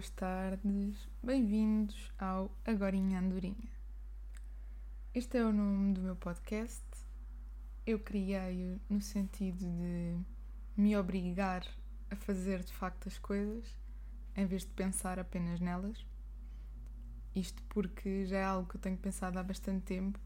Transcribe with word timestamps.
Boas 0.00 0.08
tardes, 0.12 0.96
bem-vindos 1.22 2.10
ao 2.18 2.50
Agorinha 2.64 3.20
Andorinha. 3.20 3.68
Este 5.12 5.36
é 5.36 5.44
o 5.44 5.52
nome 5.52 5.92
do 5.92 6.00
meu 6.00 6.16
podcast. 6.16 6.82
Eu 7.84 7.98
criei-o 7.98 8.80
no 8.88 9.02
sentido 9.02 9.58
de 9.58 10.16
me 10.74 10.96
obrigar 10.96 11.66
a 12.10 12.16
fazer 12.16 12.64
de 12.64 12.72
facto 12.72 13.08
as 13.08 13.18
coisas 13.18 13.76
em 14.34 14.46
vez 14.46 14.62
de 14.62 14.70
pensar 14.70 15.18
apenas 15.18 15.60
nelas. 15.60 16.06
Isto 17.34 17.62
porque 17.64 18.24
já 18.24 18.38
é 18.38 18.44
algo 18.44 18.70
que 18.70 18.76
eu 18.76 18.80
tenho 18.80 18.96
pensado 18.96 19.38
há 19.38 19.42
bastante 19.42 19.82
tempo 19.82 20.18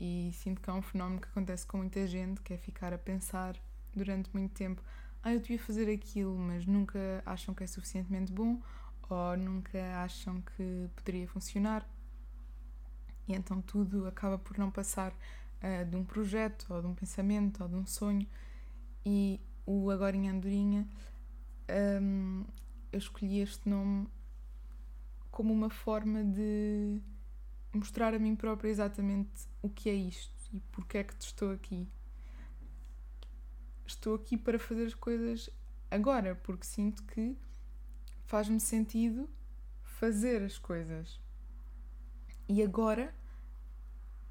e 0.00 0.30
sinto 0.32 0.62
que 0.62 0.70
é 0.70 0.72
um 0.72 0.80
fenómeno 0.80 1.20
que 1.20 1.28
acontece 1.28 1.66
com 1.66 1.76
muita 1.76 2.06
gente, 2.06 2.40
que 2.40 2.54
é 2.54 2.56
ficar 2.56 2.94
a 2.94 2.98
pensar 2.98 3.54
durante 3.94 4.30
muito 4.32 4.54
tempo 4.54 4.82
ah, 5.24 5.32
eu 5.32 5.40
devia 5.40 5.58
fazer 5.58 5.90
aquilo, 5.90 6.36
mas 6.38 6.66
nunca 6.66 7.22
acham 7.24 7.54
que 7.54 7.64
é 7.64 7.66
suficientemente 7.66 8.30
bom 8.30 8.60
ou 9.12 9.36
nunca 9.36 9.78
acham 10.02 10.40
que 10.40 10.88
poderia 10.94 11.26
funcionar. 11.28 11.88
E 13.26 13.34
então 13.34 13.60
tudo 13.60 14.06
acaba 14.06 14.38
por 14.38 14.56
não 14.58 14.70
passar 14.70 15.12
uh, 15.12 15.84
de 15.88 15.96
um 15.96 16.04
projeto 16.04 16.66
ou 16.72 16.80
de 16.80 16.86
um 16.86 16.94
pensamento 16.94 17.62
ou 17.62 17.68
de 17.68 17.74
um 17.74 17.86
sonho. 17.86 18.26
E 19.04 19.40
o 19.66 19.90
Agora 19.90 20.16
em 20.16 20.28
Andorinha, 20.28 20.86
um, 22.00 22.44
eu 22.92 22.98
escolhi 22.98 23.40
este 23.40 23.68
nome 23.68 24.08
como 25.30 25.52
uma 25.52 25.70
forma 25.70 26.22
de 26.22 27.00
mostrar 27.72 28.14
a 28.14 28.18
mim 28.18 28.36
própria 28.36 28.68
exatamente 28.70 29.48
o 29.60 29.68
que 29.68 29.90
é 29.90 29.94
isto 29.94 30.32
e 30.52 30.60
porque 30.70 30.98
é 30.98 31.04
que 31.04 31.14
estou 31.20 31.50
aqui 31.50 31.88
estou 33.86 34.14
aqui 34.14 34.36
para 34.36 34.58
fazer 34.58 34.86
as 34.86 34.94
coisas 34.94 35.50
agora, 35.90 36.34
porque 36.34 36.64
sinto 36.64 37.02
que 37.04 37.36
faz-me 38.26 38.60
sentido 38.60 39.28
fazer 39.82 40.42
as 40.42 40.58
coisas. 40.58 41.20
E 42.48 42.62
agora 42.62 43.14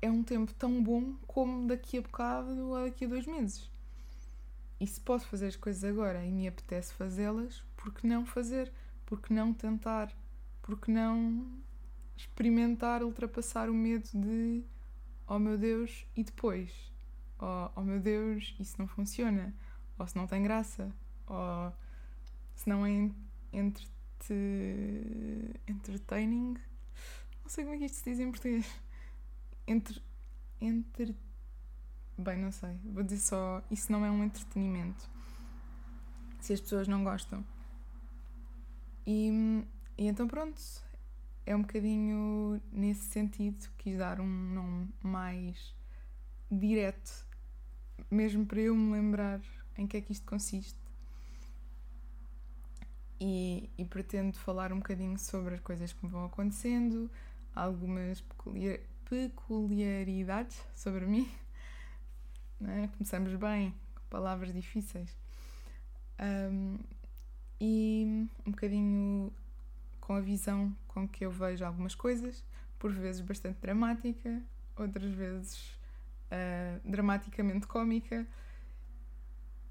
é 0.02 0.10
um 0.10 0.24
tempo 0.24 0.54
tão 0.54 0.84
bom 0.84 1.16
como 1.26 1.68
daqui 1.68 1.98
a 1.98 2.02
bocado 2.02 2.70
ou 2.70 2.84
daqui 2.86 3.06
a 3.06 3.08
dois 3.08 3.26
meses. 3.26 3.72
E 4.80 4.86
se 4.86 5.00
posso 5.00 5.28
fazer 5.28 5.48
as 5.48 5.56
coisas 5.56 5.84
agora 5.84 6.26
e 6.26 6.32
me 6.32 6.48
apetece 6.48 6.94
fazê-las, 6.94 7.64
por 7.78 7.94
que 7.94 8.06
não 8.06 8.26
fazer? 8.26 8.72
Por 9.06 9.22
que 9.22 9.34
não 9.34 9.54
tentar? 9.54 10.12
Por 10.62 10.80
que 10.80 10.92
não 10.92 11.62
experimentar 12.18 13.04
ultrapassar 13.04 13.70
o 13.70 13.74
medo 13.74 14.10
de 14.14 14.64
oh 15.28 15.40
meu 15.40 15.58
Deus, 15.58 16.06
e 16.16 16.24
depois? 16.24 16.94
ou 17.44 17.72
oh 17.76 17.82
meu 17.82 18.00
Deus, 18.00 18.56
isso 18.60 18.76
não 18.80 18.88
funciona, 18.88 19.54
ou 20.00 20.08
se 20.08 20.16
não 20.16 20.26
tem 20.26 20.42
graça, 20.42 20.90
ou 21.28 21.74
se 22.56 22.70
não 22.70 22.86
é 22.86 23.12
entre 23.54 23.88
entertaining, 25.68 26.56
não 27.44 27.50
sei 27.50 27.64
como 27.64 27.76
é 27.76 27.80
que 27.80 27.86
isto 27.86 27.98
se 27.98 28.10
diz 28.10 28.20
em 28.20 28.32
português. 28.32 28.66
Entre. 29.68 30.02
Entre. 30.60 31.16
Bem, 32.18 32.38
não 32.38 32.52
sei. 32.52 32.78
Vou 32.86 33.04
dizer 33.04 33.20
só. 33.20 33.62
Isso 33.70 33.92
não 33.92 34.06
é 34.06 34.12
um 34.12 34.24
entretenimento. 34.24 35.10
Se 36.40 36.54
as 36.54 36.62
pessoas 36.62 36.88
não 36.88 37.04
gostam. 37.04 37.46
E, 39.06 39.30
e 39.98 40.08
então, 40.08 40.28
pronto. 40.28 40.62
É 41.46 41.56
um 41.56 41.62
bocadinho 41.62 42.62
nesse 42.72 43.06
sentido. 43.12 43.70
Quis 43.78 43.98
dar 43.98 44.22
um 44.22 44.54
nome 44.54 44.90
mais 45.02 45.76
direto 46.50 47.28
mesmo 48.10 48.46
para 48.46 48.60
eu 48.60 48.76
me 48.76 48.92
lembrar 48.94 49.42
em 49.78 49.88
que 49.88 49.98
é 49.98 50.02
que 50.02 50.12
isto 50.12 50.26
consiste. 50.26 50.83
E, 53.20 53.70
e 53.78 53.86
pretendo 53.86 54.38
falar 54.38 54.74
um 54.74 54.78
bocadinho 54.78 55.18
sobre 55.18 55.56
as 55.56 55.62
coisas 55.62 55.94
que 55.94 56.06
me 56.06 56.12
vão 56.12 56.26
acontecendo, 56.26 57.10
algumas 57.56 58.20
peculiar, 58.22 58.80
peculiaridades 59.10 60.64
sobre 60.76 61.06
mim. 61.06 61.30
É? 62.66 62.88
Começamos 62.88 63.36
bem, 63.36 63.72
com 63.94 64.02
palavras 64.10 64.54
difíceis. 64.54 65.18
Um, 66.18 66.78
e 67.60 68.26
um 68.46 68.52
bocadinho 68.52 69.34
com 70.00 70.16
a 70.16 70.22
visão 70.22 70.74
com 70.88 71.08
que 71.08 71.26
eu 71.26 71.32
vejo 71.32 71.66
algumas 71.66 71.94
coisas, 71.94 72.44
por 72.80 72.92
vezes 72.92 73.20
bastante 73.20 73.60
dramática, 73.60 74.42
outras 74.78 75.12
vezes 75.14 75.72
uh, 76.32 76.90
dramaticamente 76.90 77.68
cómica 77.68 78.28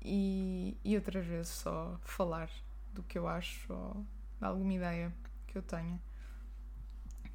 e, 0.03 0.77
e 0.85 0.97
outras 0.97 1.25
vezes 1.25 1.49
só 1.49 1.99
falar 2.03 2.51
do 2.93 3.03
que 3.03 3.19
eu 3.19 3.27
acho 3.27 3.73
ou 3.73 4.07
de 4.39 4.45
alguma 4.45 4.73
ideia 4.75 5.15
que 5.47 5.57
eu 5.57 5.63
tenha. 5.63 6.01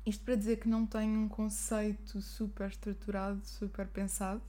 Isto 0.06 0.24
para 0.24 0.36
dizer 0.36 0.58
que 0.58 0.70
não 0.70 0.86
tenho 0.86 1.20
um 1.20 1.28
conceito 1.28 2.22
super 2.22 2.70
estruturado, 2.70 3.46
super 3.46 3.88
pensado, 3.88 4.42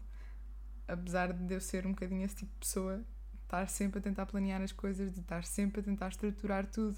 apesar 0.86 1.32
de 1.32 1.52
eu 1.52 1.60
ser 1.60 1.86
um 1.86 1.90
bocadinho 1.90 2.24
esse 2.24 2.36
tipo 2.36 2.52
de 2.52 2.58
pessoa, 2.58 3.04
estar 3.42 3.68
sempre 3.68 3.98
a 3.98 4.02
tentar 4.02 4.26
planear 4.26 4.62
as 4.62 4.72
coisas, 4.72 5.12
de 5.12 5.20
estar 5.20 5.44
sempre 5.44 5.80
a 5.80 5.84
tentar 5.84 6.08
estruturar 6.08 6.66
tudo. 6.66 6.96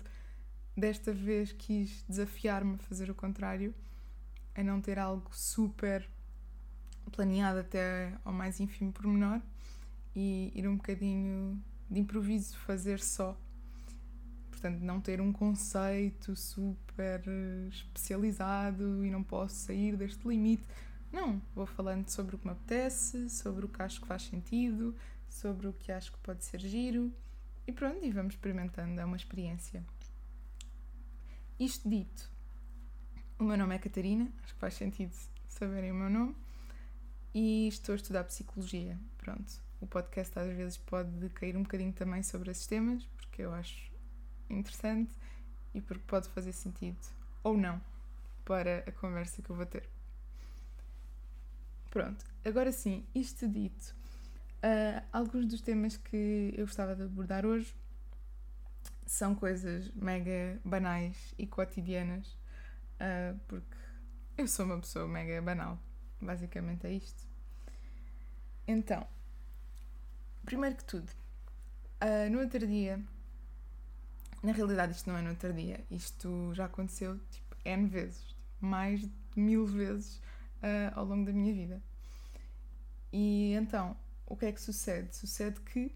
Desta 0.77 1.13
vez 1.13 1.53
quis 1.53 2.05
desafiar-me 2.09 2.75
a 2.75 2.79
fazer 2.79 3.11
o 3.11 3.15
contrário, 3.15 3.75
a 4.55 4.63
não 4.63 4.81
ter 4.81 4.99
algo 4.99 5.35
super 5.35 6.09
planeado 7.11 7.61
até 7.61 8.17
ao 8.25 8.33
mais 8.33 8.61
ínfimo 8.61 8.93
pormenor 8.93 9.41
e 10.15 10.53
ir 10.55 10.69
um 10.69 10.77
bocadinho 10.77 11.63
de 11.91 11.99
improviso, 11.99 12.57
fazer 12.59 13.01
só. 13.01 13.39
Portanto, 14.61 14.83
não 14.83 15.01
ter 15.01 15.23
um 15.23 15.33
conceito 15.33 16.37
super 16.37 17.23
especializado 17.71 19.03
e 19.03 19.11
não 19.11 19.23
posso 19.23 19.55
sair 19.55 19.97
deste 19.97 20.29
limite. 20.29 20.63
Não, 21.11 21.41
vou 21.55 21.65
falando 21.65 22.07
sobre 22.11 22.37
o 22.37 22.39
que 22.39 22.47
me 22.47 22.53
apetece, 22.53 23.31
sobre 23.31 23.65
o 23.65 23.69
que 23.71 23.81
acho 23.81 24.03
que 24.03 24.07
faz 24.07 24.23
sentido, 24.25 24.95
sobre 25.31 25.67
o 25.67 25.73
que 25.73 25.91
acho 25.91 26.13
que 26.13 26.19
pode 26.19 26.45
ser 26.45 26.61
giro 26.61 27.11
e 27.67 27.73
pronto, 27.73 28.05
e 28.05 28.11
vamos 28.11 28.35
experimentando, 28.35 29.01
é 29.01 29.05
uma 29.05 29.17
experiência. 29.17 29.83
Isto 31.59 31.89
dito, 31.89 32.31
o 33.39 33.45
meu 33.45 33.57
nome 33.57 33.75
é 33.75 33.79
Catarina, 33.79 34.31
acho 34.45 34.53
que 34.53 34.61
faz 34.61 34.75
sentido 34.75 35.15
saberem 35.49 35.91
o 35.91 35.95
meu 35.95 36.11
nome 36.11 36.37
e 37.33 37.67
estou 37.67 37.95
a 37.95 37.97
estudar 37.97 38.25
psicologia. 38.25 38.99
Pronto, 39.17 39.51
o 39.81 39.87
podcast 39.87 40.39
às 40.39 40.55
vezes 40.55 40.77
pode 40.77 41.31
cair 41.31 41.57
um 41.57 41.63
bocadinho 41.63 41.95
também 41.95 42.23
sobre 42.23 42.51
esses 42.51 42.67
temas, 42.67 43.03
porque 43.17 43.41
eu 43.41 43.55
acho 43.55 43.90
interessante 44.53 45.13
e 45.75 45.81
porque 45.81 46.03
pode 46.07 46.29
fazer 46.29 46.53
sentido 46.53 46.99
ou 47.43 47.57
não 47.57 47.81
para 48.45 48.85
a 48.87 48.93
conversa 48.93 49.43
que 49.43 49.51
eu 49.51 49.57
vou 49.57 49.67
ter. 49.67 49.89
Pronto, 51.91 52.25
agora 52.45 52.71
sim, 52.71 53.05
isto 53.15 53.49
dito, 53.49 53.95
uh, 54.63 55.05
alguns 55.13 55.47
dos 55.47 55.61
temas 55.61 55.97
que 55.97 56.55
eu 56.57 56.67
gostava 56.67 56.95
de 56.95 57.03
abordar 57.03 57.45
hoje 57.45 57.75
são 59.05 59.35
coisas 59.35 59.91
mega 59.93 60.61
banais 60.65 61.35
e 61.37 61.47
cotidianas, 61.47 62.29
uh, 63.01 63.39
porque 63.49 63.77
eu 64.39 64.47
sou 64.47 64.65
uma 64.65 64.79
pessoa 64.79 65.09
mega 65.09 65.43
banal. 65.43 65.79
Basicamente 66.21 66.87
é 66.87 66.93
isto. 66.93 67.29
Então, 68.69 69.07
primeiro 70.45 70.77
que 70.77 70.85
tudo, 70.85 71.11
uh, 72.01 72.31
no 72.31 72.41
outro 72.41 72.65
dia, 72.67 73.03
na 74.43 74.53
realidade 74.53 74.93
isto 74.93 75.09
não 75.09 75.19
é 75.19 75.23
no 75.23 75.31
outro 75.31 75.53
dia, 75.53 75.85
isto 75.91 76.53
já 76.55 76.65
aconteceu 76.67 77.19
tipo 77.31 77.57
N 77.65 77.87
vezes, 77.87 78.35
mais 78.61 79.01
de 79.01 79.11
mil 79.37 79.67
vezes 79.67 80.17
uh, 80.63 80.93
ao 80.95 81.05
longo 81.05 81.27
da 81.27 81.33
minha 81.33 81.53
vida. 81.53 81.83
E 83.13 83.53
então, 83.55 83.97
o 84.27 84.37
que 84.37 84.47
é 84.47 84.53
que 84.53 84.61
sucede? 84.61 85.15
Sucede 85.17 85.61
que 85.61 85.95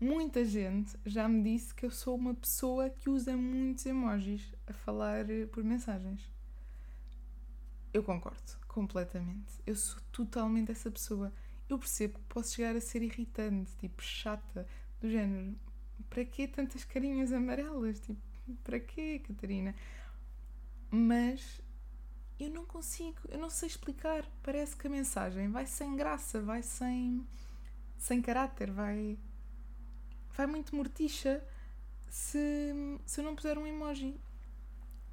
muita 0.00 0.44
gente 0.44 0.98
já 1.04 1.28
me 1.28 1.42
disse 1.42 1.74
que 1.74 1.84
eu 1.84 1.90
sou 1.90 2.16
uma 2.16 2.34
pessoa 2.34 2.88
que 2.88 3.10
usa 3.10 3.36
muitos 3.36 3.84
emojis 3.84 4.54
a 4.66 4.72
falar 4.72 5.26
por 5.52 5.62
mensagens. 5.62 6.20
Eu 7.92 8.02
concordo 8.02 8.58
completamente. 8.66 9.52
Eu 9.66 9.74
sou 9.74 10.00
totalmente 10.12 10.70
essa 10.70 10.90
pessoa. 10.90 11.32
Eu 11.68 11.78
percebo 11.78 12.18
que 12.18 12.24
posso 12.26 12.54
chegar 12.54 12.76
a 12.76 12.80
ser 12.80 13.02
irritante, 13.02 13.70
tipo, 13.76 14.02
chata, 14.02 14.66
do 15.00 15.10
género. 15.10 15.54
Para 16.10 16.24
quê 16.24 16.48
tantas 16.48 16.84
carinhas 16.84 17.32
amarelas? 17.32 18.00
Tipo, 18.00 18.20
para 18.64 18.80
quê, 18.80 19.20
Catarina? 19.26 19.74
Mas 20.90 21.60
eu 22.38 22.50
não 22.50 22.64
consigo, 22.64 23.18
eu 23.28 23.38
não 23.38 23.50
sei 23.50 23.68
explicar. 23.68 24.24
Parece 24.42 24.76
que 24.76 24.86
a 24.86 24.90
mensagem 24.90 25.50
vai 25.50 25.66
sem 25.66 25.96
graça, 25.96 26.40
vai 26.40 26.62
sem, 26.62 27.26
sem 27.96 28.22
caráter, 28.22 28.70
vai, 28.70 29.18
vai 30.36 30.46
muito 30.46 30.74
morticha 30.74 31.44
se, 32.08 32.72
se 33.04 33.20
eu 33.20 33.24
não 33.24 33.34
puser 33.34 33.58
um 33.58 33.66
emoji. 33.66 34.18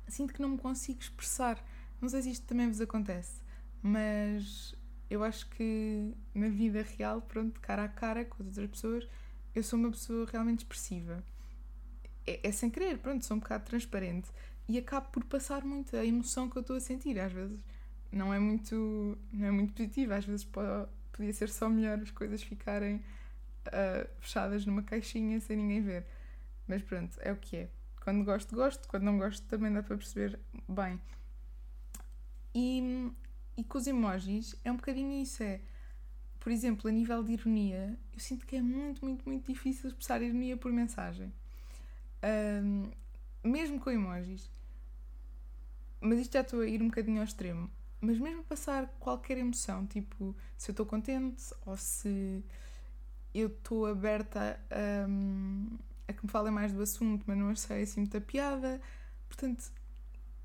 Sinto 0.08 0.34
que 0.34 0.42
não 0.42 0.50
me 0.50 0.58
consigo 0.58 1.00
expressar. 1.00 1.64
Não 2.00 2.10
sei 2.10 2.22
se 2.22 2.32
isto 2.32 2.46
também 2.46 2.68
vos 2.68 2.80
acontece, 2.80 3.42
mas 3.82 4.76
eu 5.10 5.24
acho 5.24 5.50
que 5.50 6.14
na 6.34 6.50
vida 6.50 6.82
real, 6.84 7.22
pronto, 7.22 7.60
cara 7.60 7.86
a 7.86 7.90
cara 7.90 8.26
com 8.26 8.44
as 8.44 8.50
outras 8.50 8.70
pessoas, 8.70 9.08
eu 9.56 9.64
sou 9.64 9.80
uma 9.80 9.90
pessoa 9.92 10.28
realmente 10.32 10.60
expressiva. 10.60 11.24
é, 12.28 12.48
é 12.48 12.52
sem 12.52 12.70
querer, 12.70 12.98
pronto, 13.00 13.26
sou 13.26 13.38
um 13.38 13.40
bocado 13.40 13.66
transparente 13.66 14.30
e 14.68 14.78
acabo 14.78 15.10
por 15.10 15.24
passar 15.26 15.64
muito 15.64 15.96
a 15.96 16.06
emoção 16.06 16.50
que 16.50 16.58
eu 16.58 16.62
estou 16.62 16.76
a 16.76 16.80
sentir, 16.80 17.20
às 17.20 17.32
vezes. 17.32 17.64
Não 18.12 18.34
é 18.34 18.40
muito, 18.40 19.18
não 19.32 19.48
é 19.48 19.52
muito 19.52 19.74
positiva, 19.74 20.16
às 20.16 20.26
vezes 20.26 20.46
pode, 20.46 20.90
podia 21.12 21.34
ser 21.34 21.50
só 21.50 21.70
melhor 21.70 22.00
as 22.00 22.12
coisas 22.12 22.42
ficarem 22.42 22.98
uh, 22.98 24.08
fechadas 24.20 24.66
numa 24.66 24.84
caixinha 24.84 25.40
sem 25.40 25.58
ninguém 25.58 25.82
ver. 25.82 26.06
Mas 26.68 26.82
pronto, 26.82 27.18
é 27.22 27.32
o 27.32 27.38
que 27.38 27.58
é. 27.58 27.70
Quando 28.02 28.24
gosto, 28.24 28.56
gosto, 28.56 28.88
quando 28.88 29.04
não 29.04 29.18
gosto, 29.18 29.46
também 29.48 29.72
dá 29.72 29.84
para 29.84 29.98
perceber 29.98 30.40
bem. 30.68 31.00
E, 32.54 33.12
e 33.58 33.64
com 33.64 33.78
os 33.78 33.88
emojis 33.88 34.56
é 34.64 34.72
um 34.72 34.78
bocadinho 34.78 35.22
isso, 35.22 35.44
é 35.44 35.60
por 36.46 36.52
exemplo, 36.52 36.88
a 36.88 36.92
nível 36.92 37.24
de 37.24 37.32
ironia, 37.32 37.98
eu 38.14 38.20
sinto 38.20 38.46
que 38.46 38.56
é 38.56 38.62
muito, 38.62 39.04
muito, 39.04 39.28
muito 39.28 39.52
difícil 39.52 39.90
expressar 39.90 40.22
ironia 40.22 40.56
por 40.56 40.72
mensagem. 40.72 41.34
Um, 42.64 42.92
mesmo 43.44 43.80
com 43.80 43.90
emojis. 43.90 44.48
Mas 46.00 46.20
isto 46.20 46.34
já 46.34 46.42
estou 46.42 46.62
a 46.62 46.68
ir 46.68 46.84
um 46.84 46.90
bocadinho 46.90 47.18
ao 47.18 47.24
extremo. 47.24 47.68
Mas 48.00 48.20
mesmo 48.20 48.44
passar 48.44 48.86
qualquer 49.00 49.40
emoção, 49.40 49.88
tipo 49.88 50.36
se 50.56 50.70
eu 50.70 50.74
estou 50.74 50.86
contente 50.86 51.52
ou 51.66 51.76
se 51.78 52.44
eu 53.34 53.48
estou 53.48 53.88
aberta 53.88 54.60
a, 54.70 55.08
a 56.08 56.14
que 56.14 56.26
me 56.28 56.32
falem 56.32 56.54
mais 56.54 56.72
do 56.72 56.84
assunto, 56.84 57.24
mas 57.26 57.40
não 57.40 57.50
achei 57.50 57.82
assim 57.82 58.02
muita 58.02 58.22
piada. 58.22 58.80
Portanto, 59.28 59.72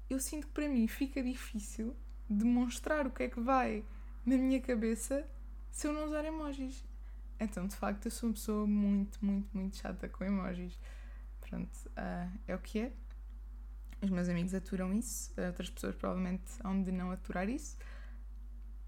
eu 0.09 0.19
sinto 0.19 0.47
que 0.47 0.53
para 0.55 0.67
mim 0.67 0.89
fica 0.89 1.23
difícil 1.23 1.95
demonstrar 2.27 3.07
o 3.07 3.11
que 3.11 3.25
é 3.25 3.29
que 3.29 3.39
vai 3.39 3.85
na 4.25 4.39
minha 4.39 4.63
cabeça 4.63 5.29
se 5.71 5.87
eu 5.87 5.93
não 5.93 6.07
usar 6.07 6.25
emojis. 6.25 6.85
Então, 7.39 7.67
de 7.67 7.75
facto, 7.75 8.07
eu 8.07 8.11
sou 8.11 8.29
uma 8.29 8.35
pessoa 8.35 8.67
muito, 8.67 9.25
muito, 9.25 9.49
muito 9.57 9.77
chata 9.77 10.09
com 10.09 10.25
emojis. 10.25 10.79
Pronto, 11.41 11.75
uh, 11.89 12.39
é 12.47 12.55
o 12.55 12.59
que 12.59 12.81
é. 12.81 12.93
Os 14.03 14.11
meus 14.11 14.29
amigos 14.29 14.55
aturam 14.55 14.93
isso, 14.95 15.33
outras 15.39 15.69
pessoas 15.69 15.95
provavelmente 15.95 16.45
hão 16.65 16.83
de 16.83 16.91
não 16.91 17.11
aturar 17.11 17.49
isso, 17.51 17.77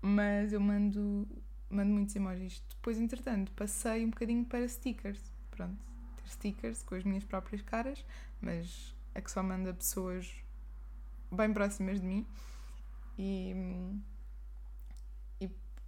mas 0.00 0.54
eu 0.54 0.60
mando, 0.60 1.28
mando 1.68 1.90
muitos 1.90 2.16
emojis. 2.16 2.62
Depois, 2.70 2.98
entretanto, 2.98 3.52
passei 3.52 4.04
um 4.06 4.10
bocadinho 4.10 4.44
para 4.44 4.66
stickers. 4.66 5.20
Pronto, 5.50 5.76
ter 6.16 6.28
stickers 6.30 6.82
com 6.82 6.94
as 6.94 7.04
minhas 7.04 7.24
próprias 7.24 7.60
caras, 7.60 8.04
mas 8.40 8.94
é 9.14 9.20
que 9.20 9.30
só 9.30 9.42
manda 9.42 9.74
pessoas 9.74 10.32
bem 11.30 11.52
próximas 11.52 12.00
de 12.00 12.06
mim. 12.06 12.26
E 13.18 13.54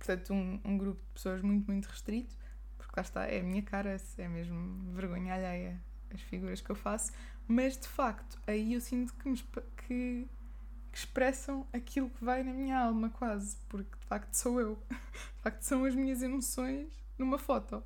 portanto, 0.05 0.35
um, 0.35 0.61
um 0.63 0.77
grupo 0.77 1.01
de 1.01 1.13
pessoas 1.15 1.41
muito, 1.41 1.67
muito 1.67 1.87
restrito, 1.87 2.37
porque 2.77 2.93
lá 2.95 3.03
está, 3.03 3.27
é 3.27 3.41
a 3.41 3.43
minha 3.43 3.63
cara, 3.63 3.97
é 4.19 4.29
mesmo 4.29 4.93
vergonha 4.93 5.35
alheia 5.35 5.83
as 6.13 6.21
figuras 6.21 6.61
que 6.61 6.71
eu 6.71 6.77
faço, 6.77 7.11
mas 7.49 7.77
de 7.77 7.89
facto, 7.89 8.39
aí 8.47 8.75
eu 8.75 8.81
sinto 8.81 9.15
que, 9.15 9.29
me, 9.29 9.37
que, 9.37 10.29
que 10.93 10.99
expressam 10.99 11.67
aquilo 11.73 12.11
que 12.11 12.23
vai 12.23 12.43
na 12.43 12.53
minha 12.53 12.79
alma, 12.79 13.09
quase, 13.09 13.57
porque 13.69 13.99
de 13.99 14.05
facto 14.05 14.35
sou 14.35 14.61
eu, 14.61 14.79
de 14.91 15.43
facto 15.43 15.63
são 15.63 15.85
as 15.85 15.95
minhas 15.95 16.23
emoções 16.23 16.93
numa 17.19 17.39
foto. 17.39 17.83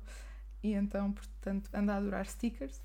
E 0.61 0.73
então, 0.73 1.13
portanto, 1.13 1.69
ando 1.73 1.91
a 1.91 1.95
adorar 1.95 2.25
stickers 2.25 2.81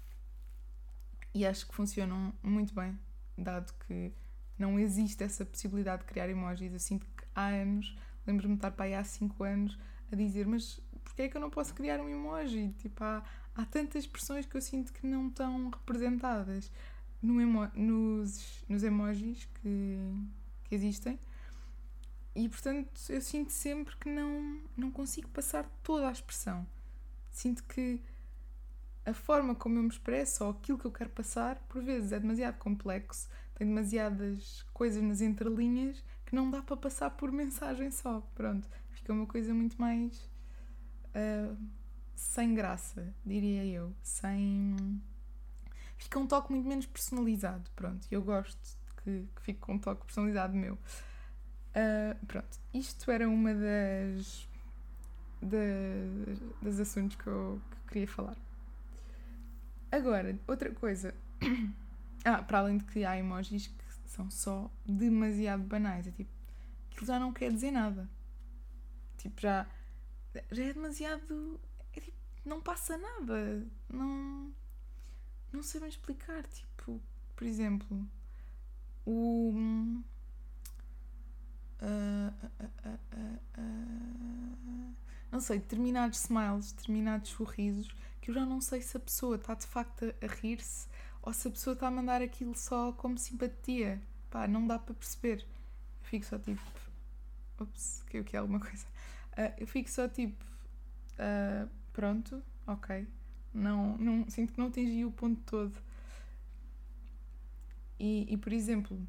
e 1.34 1.44
acho 1.44 1.66
que 1.66 1.74
funcionam 1.74 2.32
muito 2.40 2.72
bem, 2.72 2.96
dado 3.36 3.74
que 3.86 4.12
não 4.56 4.78
existe 4.78 5.24
essa 5.24 5.44
possibilidade 5.44 6.02
de 6.02 6.08
criar 6.08 6.28
emojis. 6.28 6.72
Eu 6.72 6.78
sinto 6.78 7.04
que 7.04 7.24
há 7.34 7.48
anos 7.48 7.96
Lembro-me 8.26 8.54
de 8.54 8.58
estar 8.58 8.70
para 8.70 8.86
aí 8.86 8.94
há 8.94 9.04
5 9.04 9.44
anos 9.44 9.78
a 10.10 10.16
dizer, 10.16 10.46
mas 10.46 10.80
porquê 11.02 11.22
é 11.22 11.28
que 11.28 11.36
eu 11.36 11.40
não 11.40 11.50
posso 11.50 11.74
criar 11.74 12.00
um 12.00 12.08
emoji? 12.08 12.74
Tipo, 12.78 13.04
há, 13.04 13.22
há 13.54 13.64
tantas 13.66 14.04
expressões 14.04 14.46
que 14.46 14.56
eu 14.56 14.60
sinto 14.60 14.92
que 14.92 15.06
não 15.06 15.28
estão 15.28 15.70
representadas 15.70 16.70
no 17.22 17.40
emo 17.40 17.70
nos, 17.74 18.64
nos 18.68 18.82
emojis 18.82 19.48
que, 19.60 19.98
que 20.64 20.74
existem. 20.74 21.18
E 22.34 22.48
portanto 22.48 23.00
eu 23.08 23.20
sinto 23.20 23.52
sempre 23.52 23.96
que 23.96 24.10
não, 24.10 24.60
não 24.76 24.90
consigo 24.90 25.28
passar 25.28 25.64
toda 25.82 26.08
a 26.08 26.12
expressão. 26.12 26.66
Sinto 27.30 27.62
que 27.64 28.02
a 29.06 29.12
forma 29.12 29.54
como 29.54 29.78
eu 29.78 29.82
me 29.82 29.88
expresso 29.88 30.44
ou 30.44 30.50
aquilo 30.50 30.78
que 30.78 30.84
eu 30.84 30.90
quero 30.90 31.10
passar, 31.10 31.56
por 31.68 31.82
vezes 31.82 32.12
é 32.12 32.18
demasiado 32.18 32.58
complexo, 32.58 33.28
tem 33.54 33.66
demasiadas 33.66 34.64
coisas 34.72 35.02
nas 35.02 35.20
entrelinhas 35.20 36.02
não 36.34 36.50
dá 36.50 36.62
para 36.62 36.76
passar 36.76 37.10
por 37.10 37.30
mensagem 37.30 37.90
só. 37.90 38.20
Pronto, 38.34 38.68
fica 38.90 39.12
uma 39.12 39.26
coisa 39.26 39.54
muito 39.54 39.80
mais 39.80 40.30
uh, 41.14 41.56
sem 42.14 42.54
graça, 42.54 43.14
diria 43.24 43.64
eu. 43.64 43.94
Sem. 44.02 45.00
Fica 45.96 46.18
um 46.18 46.26
toque 46.26 46.52
muito 46.52 46.68
menos 46.68 46.86
personalizado. 46.86 47.70
Pronto, 47.76 48.06
eu 48.10 48.22
gosto 48.22 48.78
que, 49.02 49.26
que 49.34 49.42
fique 49.42 49.60
com 49.60 49.74
um 49.74 49.78
toque 49.78 50.04
personalizado 50.04 50.54
meu. 50.54 50.74
Uh, 50.74 52.26
pronto, 52.26 52.58
isto 52.72 53.10
era 53.10 53.28
uma 53.28 53.52
das, 53.52 54.48
das, 55.42 56.38
das 56.62 56.80
assuntos 56.80 57.16
que 57.16 57.26
eu, 57.26 57.60
que 57.70 57.76
eu 57.76 57.82
queria 57.88 58.08
falar. 58.08 58.36
Agora, 59.90 60.38
outra 60.46 60.70
coisa. 60.72 61.14
Ah, 62.26 62.42
para 62.42 62.60
além 62.60 62.78
de 62.78 62.84
que 62.84 63.04
há 63.04 63.18
emojis 63.18 63.70
são 64.14 64.30
só 64.30 64.70
demasiado 64.86 65.64
banais. 65.64 66.06
É 66.06 66.10
tipo, 66.10 66.30
aquilo 66.90 67.06
já 67.06 67.18
não 67.18 67.32
quer 67.32 67.52
dizer 67.52 67.70
nada. 67.70 68.08
Tipo, 69.18 69.40
já, 69.40 69.66
já 70.50 70.64
é 70.64 70.72
demasiado. 70.72 71.60
É 71.92 72.00
tipo, 72.00 72.16
não 72.44 72.60
passa 72.60 72.96
nada. 72.96 73.66
Não. 73.88 74.52
Não 75.52 75.62
bem 75.80 75.88
explicar. 75.88 76.44
Tipo, 76.46 77.00
por 77.34 77.44
exemplo, 77.44 78.08
o. 79.04 79.52
Uh, 81.82 82.32
uh, 82.46 82.98
uh, 83.58 84.94
não 85.30 85.40
sei, 85.40 85.58
determinados 85.58 86.20
smiles, 86.20 86.72
determinados 86.72 87.30
sorrisos 87.30 87.94
que 88.24 88.30
eu 88.30 88.34
já 88.34 88.46
não 88.46 88.58
sei 88.58 88.80
se 88.80 88.96
a 88.96 89.00
pessoa 89.00 89.36
está 89.36 89.54
de 89.54 89.66
facto 89.66 90.14
a 90.22 90.26
rir-se 90.26 90.86
ou 91.24 91.32
se 91.32 91.48
a 91.48 91.50
pessoa 91.50 91.72
está 91.72 91.88
a 91.88 91.90
mandar 91.90 92.20
aquilo 92.20 92.54
só 92.54 92.92
como 92.92 93.16
simpatia. 93.16 94.00
Pá, 94.30 94.46
não 94.46 94.66
dá 94.66 94.78
para 94.78 94.94
perceber. 94.94 95.40
Eu 95.40 96.04
fico 96.04 96.26
só 96.26 96.38
tipo. 96.38 96.62
Ups, 97.58 98.04
que 98.10 98.36
é 98.36 98.38
alguma 98.38 98.60
coisa. 98.60 98.84
Uh, 99.32 99.54
eu 99.56 99.66
fico 99.66 99.90
só 99.90 100.06
tipo. 100.06 100.44
Uh, 101.14 101.68
pronto, 101.94 102.42
ok. 102.66 103.08
Não, 103.54 103.96
não, 103.96 104.28
sinto 104.28 104.52
que 104.52 104.58
não 104.58 104.66
atingi 104.66 105.04
o 105.06 105.10
ponto 105.10 105.40
todo. 105.46 105.72
E, 107.98 108.26
e, 108.28 108.36
por 108.36 108.52
exemplo, 108.52 109.00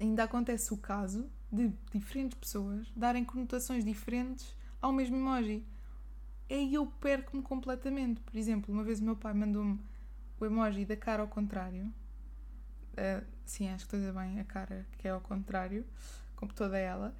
ainda 0.00 0.24
acontece 0.24 0.74
o 0.74 0.76
caso 0.76 1.30
de 1.52 1.70
diferentes 1.92 2.36
pessoas 2.36 2.90
darem 2.96 3.24
conotações 3.24 3.84
diferentes 3.84 4.56
ao 4.82 4.92
mesmo 4.92 5.14
emoji. 5.14 5.64
Aí 6.50 6.74
eu 6.74 6.86
perco-me 6.86 7.44
completamente. 7.44 8.20
Por 8.22 8.36
exemplo, 8.36 8.74
uma 8.74 8.82
vez 8.82 8.98
o 8.98 9.04
meu 9.04 9.14
pai 9.14 9.34
mandou-me 9.34 9.78
o 10.44 10.46
emoji 10.46 10.84
da 10.84 10.96
cara 10.96 11.22
ao 11.22 11.28
contrário. 11.28 11.92
Uh, 12.92 13.24
sim, 13.44 13.68
acho 13.68 13.86
que 13.86 13.96
estou 13.96 13.98
a 13.98 14.00
dizer 14.00 14.12
bem 14.12 14.40
a 14.40 14.44
cara 14.44 14.86
que 14.98 15.08
é 15.08 15.10
ao 15.10 15.20
contrário, 15.20 15.84
como 16.36 16.52
toda 16.52 16.78
ela. 16.78 17.14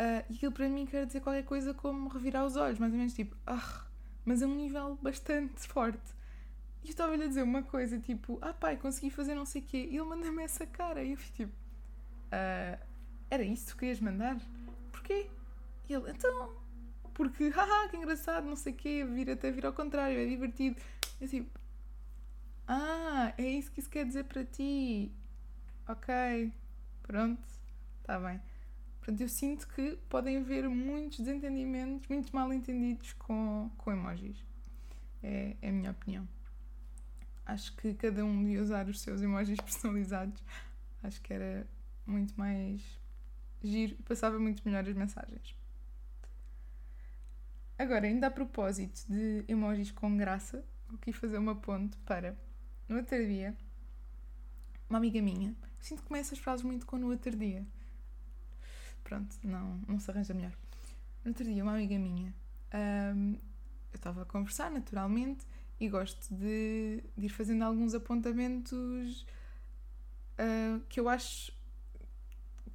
Uh, 0.00 0.24
e 0.30 0.34
aquilo 0.36 0.52
para 0.52 0.68
mim 0.68 0.86
quer 0.86 1.04
dizer 1.06 1.20
qualquer 1.20 1.44
coisa 1.44 1.74
como 1.74 2.08
revirar 2.08 2.44
os 2.46 2.56
olhos, 2.56 2.78
mais 2.78 2.92
ou 2.92 2.98
menos 2.98 3.12
tipo, 3.12 3.36
ah, 3.46 3.84
mas 4.24 4.42
a 4.42 4.46
um 4.46 4.54
nível 4.54 4.98
bastante 5.02 5.68
forte. 5.68 6.14
E 6.82 6.86
eu 6.86 6.90
estava-lhe 6.90 7.24
a 7.24 7.26
dizer 7.26 7.42
uma 7.42 7.62
coisa 7.62 7.98
tipo, 7.98 8.38
ah 8.40 8.54
pai, 8.54 8.76
consegui 8.76 9.10
fazer 9.10 9.34
não 9.34 9.44
sei 9.44 9.60
o 9.60 9.64
quê. 9.64 9.88
E 9.90 9.96
ele 9.96 10.04
manda-me 10.04 10.42
essa 10.42 10.64
cara. 10.64 11.02
E 11.02 11.12
eu 11.12 11.16
fico 11.18 11.36
tipo, 11.36 11.52
uh, 11.52 12.86
era 13.30 13.42
isso 13.42 13.66
que 13.66 13.72
tu 13.72 13.76
querias 13.76 14.00
mandar? 14.00 14.40
Porquê? 14.90 15.28
E 15.88 15.92
ele, 15.92 16.10
então, 16.10 16.56
porque, 17.12 17.48
haha, 17.54 17.88
que 17.88 17.96
engraçado, 17.98 18.46
não 18.46 18.56
sei 18.56 18.72
o 18.72 18.76
quê, 18.76 19.04
vir 19.04 19.30
até 19.30 19.50
vir 19.50 19.66
ao 19.66 19.72
contrário, 19.74 20.18
é 20.18 20.24
divertido. 20.24 20.80
Eu 21.20 21.28
tipo, 21.28 21.59
ah, 22.72 23.34
é 23.36 23.42
isso 23.42 23.72
que 23.72 23.80
isso 23.80 23.90
quer 23.90 24.06
dizer 24.06 24.22
para 24.26 24.44
ti. 24.44 25.12
Ok, 25.88 26.52
pronto, 27.02 27.42
está 28.00 28.16
bem. 28.20 28.40
Portanto, 28.98 29.20
eu 29.22 29.28
sinto 29.28 29.66
que 29.66 29.98
podem 30.08 30.36
haver 30.36 30.68
muitos 30.68 31.18
desentendimentos, 31.18 32.06
muitos 32.06 32.30
mal 32.30 32.52
entendidos 32.52 33.12
com, 33.14 33.68
com 33.76 33.90
emojis. 33.90 34.46
É, 35.20 35.56
é 35.60 35.68
a 35.68 35.72
minha 35.72 35.90
opinião. 35.90 36.28
Acho 37.44 37.74
que 37.76 37.92
cada 37.94 38.24
um 38.24 38.40
devia 38.44 38.62
usar 38.62 38.88
os 38.88 39.00
seus 39.00 39.20
emojis 39.20 39.58
personalizados. 39.60 40.40
Acho 41.02 41.20
que 41.22 41.32
era 41.32 41.66
muito 42.06 42.38
mais 42.38 42.80
giro 43.64 43.96
e 43.98 44.02
passava 44.04 44.38
muito 44.38 44.62
melhor 44.64 44.88
as 44.88 44.94
mensagens. 44.94 45.56
Agora, 47.76 48.06
ainda 48.06 48.28
a 48.28 48.30
propósito 48.30 49.04
de 49.08 49.44
emojis 49.48 49.90
com 49.90 50.16
graça, 50.16 50.64
vou 50.86 50.94
aqui 50.94 51.12
fazer 51.12 51.38
uma 51.38 51.56
ponte 51.56 51.98
para 52.06 52.38
no 52.90 52.96
outro 52.96 53.24
dia, 53.24 53.56
uma 54.88 54.98
amiga 54.98 55.22
minha, 55.22 55.54
sinto 55.78 56.02
que 56.02 56.08
começa 56.08 56.34
as 56.34 56.40
frases 56.40 56.64
muito 56.64 56.84
com 56.84 56.98
no 56.98 57.08
outro 57.08 57.34
dia. 57.36 57.64
Pronto, 59.04 59.36
não, 59.44 59.80
não 59.86 60.00
se 60.00 60.10
arranja 60.10 60.34
melhor. 60.34 60.52
No 61.24 61.30
outro 61.30 61.44
dia, 61.44 61.62
uma 61.62 61.74
amiga 61.74 61.96
minha, 61.96 62.34
um, 63.14 63.34
eu 63.92 63.96
estava 63.96 64.22
a 64.22 64.24
conversar 64.24 64.72
naturalmente 64.72 65.46
e 65.78 65.88
gosto 65.88 66.34
de, 66.34 67.04
de 67.16 67.26
ir 67.26 67.28
fazendo 67.28 67.62
alguns 67.62 67.94
apontamentos 67.94 69.24
uh, 70.38 70.80
que 70.88 70.98
eu 70.98 71.08
acho 71.08 71.52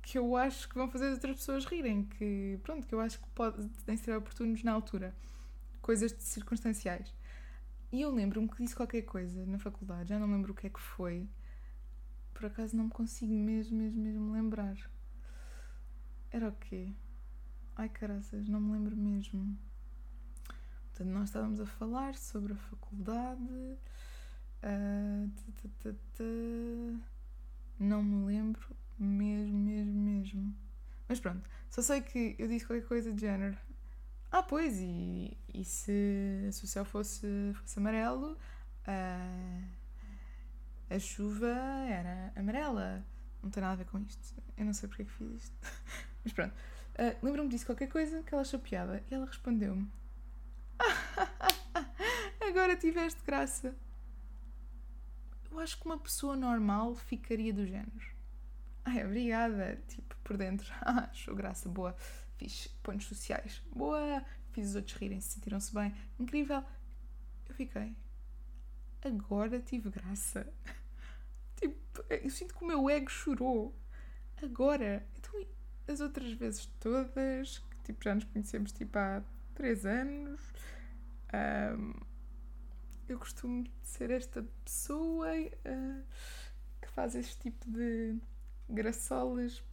que 0.02 0.18
eu 0.18 0.38
acho 0.38 0.70
que 0.70 0.76
vão 0.76 0.90
fazer 0.90 1.10
outras 1.10 1.38
pessoas 1.38 1.66
rirem, 1.66 2.04
que 2.04 2.60
pronto, 2.64 2.86
que 2.88 2.94
eu 2.94 3.00
acho 3.00 3.20
que 3.20 3.28
podem 3.30 3.98
ser 3.98 4.16
oportunos 4.16 4.64
na 4.64 4.72
altura. 4.72 5.16
Coisas 5.82 6.16
circunstanciais. 6.20 7.12
E 7.96 8.02
eu 8.02 8.12
lembro-me 8.12 8.50
que 8.50 8.62
disse 8.62 8.76
qualquer 8.76 9.04
coisa 9.04 9.46
na 9.46 9.58
faculdade, 9.58 10.10
já 10.10 10.20
não 10.20 10.30
lembro 10.30 10.52
o 10.52 10.54
que 10.54 10.68
é 10.68 10.70
que 10.70 10.82
foi. 10.82 11.30
Por 12.34 12.46
acaso 12.48 12.76
não 12.76 12.84
me 12.84 12.90
consigo 12.90 13.32
mesmo, 13.32 13.78
mesmo, 13.78 14.02
mesmo 14.02 14.34
lembrar. 14.34 14.76
Era 16.30 16.50
o 16.50 16.52
quê? 16.52 16.94
Ai 17.74 17.88
caraças, 17.88 18.50
não 18.50 18.60
me 18.60 18.74
lembro 18.74 18.98
mesmo. 18.98 19.58
Portanto, 20.90 21.08
nós 21.08 21.30
estávamos 21.30 21.62
a 21.62 21.66
falar 21.66 22.16
sobre 22.16 22.52
a 22.52 22.58
faculdade. 22.58 23.78
Uh, 24.62 25.32
não 27.80 28.04
me 28.04 28.26
lembro 28.26 28.76
mesmo, 29.00 29.58
mesmo, 29.58 29.94
mesmo. 29.94 30.56
Mas 31.08 31.22
pronto, 31.22 31.50
só 31.70 31.82
sei 31.82 32.02
que 32.02 32.36
eu 32.38 32.50
disse 32.50 32.68
qualquer 32.68 32.86
coisa 32.90 33.14
de 33.14 33.22
género. 33.22 33.58
Ah, 34.38 34.44
pois, 34.44 34.82
e, 34.82 35.38
e 35.54 35.64
se, 35.64 36.50
se 36.52 36.66
o 36.66 36.68
céu 36.68 36.84
fosse, 36.84 37.26
fosse 37.54 37.80
amarelo, 37.80 38.34
uh, 38.86 39.64
a 40.90 41.00
chuva 41.00 41.56
era 41.88 42.34
amarela. 42.36 43.02
Não 43.42 43.50
tem 43.50 43.62
nada 43.62 43.76
a 43.76 43.78
ver 43.78 43.86
com 43.86 43.98
isto. 44.00 44.36
Eu 44.58 44.66
não 44.66 44.74
sei 44.74 44.90
porque 44.90 45.04
é 45.04 45.06
que 45.06 45.12
fiz 45.14 45.44
isto. 45.44 45.56
Mas 46.22 46.34
pronto. 46.34 46.54
Uh, 46.54 47.26
Lembro-me 47.26 47.48
disso 47.48 47.66
qualquer 47.66 47.88
coisa 47.88 48.24
que 48.24 48.34
ela 48.34 48.42
achou 48.42 48.60
piada 48.60 49.02
e 49.10 49.16
ela 49.16 49.26
respondeu-me: 49.26 49.90
Agora 52.46 52.76
tiveste 52.76 53.24
graça. 53.26 53.74
Eu 55.50 55.62
acho 55.62 55.80
que 55.80 55.86
uma 55.86 55.98
pessoa 55.98 56.36
normal 56.36 56.94
ficaria 56.94 57.54
do 57.54 57.66
género. 57.66 58.14
Ai, 58.84 59.02
obrigada. 59.06 59.82
Tipo, 59.88 60.14
por 60.26 60.36
dentro. 60.36 60.70
Ah, 60.82 61.08
achou 61.10 61.34
graça, 61.34 61.70
boa. 61.70 61.96
Fiz 62.38 62.68
pontos 62.84 63.08
sociais. 63.08 63.62
Boa. 63.74 64.24
Fiz 64.52 64.70
os 64.70 64.76
outros 64.76 64.96
rirem, 64.96 65.20
se 65.20 65.34
sentiram-se 65.34 65.74
bem. 65.74 65.94
Incrível. 66.20 66.64
Eu 67.48 67.56
fiquei. 67.56 67.96
Agora 69.04 69.60
tive 69.60 69.90
graça. 69.90 70.52
Tipo, 71.56 72.04
eu 72.10 72.30
sinto 72.30 72.54
que 72.54 72.64
o 72.64 72.68
meu 72.68 72.90
ego 72.90 73.10
chorou. 73.10 73.74
Agora. 74.44 75.08
Então, 75.18 75.46
as 75.88 76.02
outras 76.02 76.34
vezes 76.34 76.66
todas, 76.80 77.60
que 77.60 77.78
tipo, 77.84 78.04
já 78.04 78.16
nos 78.16 78.26
conhecemos 78.26 78.72
tipo 78.72 78.98
há 78.98 79.24
três 79.54 79.86
anos, 79.86 80.42
um, 81.78 81.94
eu 83.08 83.20
costumo 83.20 83.66
ser 83.84 84.10
esta 84.10 84.44
pessoa 84.64 85.30
uh, 85.32 86.04
que 86.82 86.88
faz 86.90 87.16
este 87.16 87.38
tipo 87.40 87.70
de 87.70 88.18
graçolas 88.70 89.64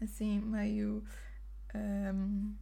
assim 0.00 0.40
meio 0.40 1.04
um, 1.74 2.54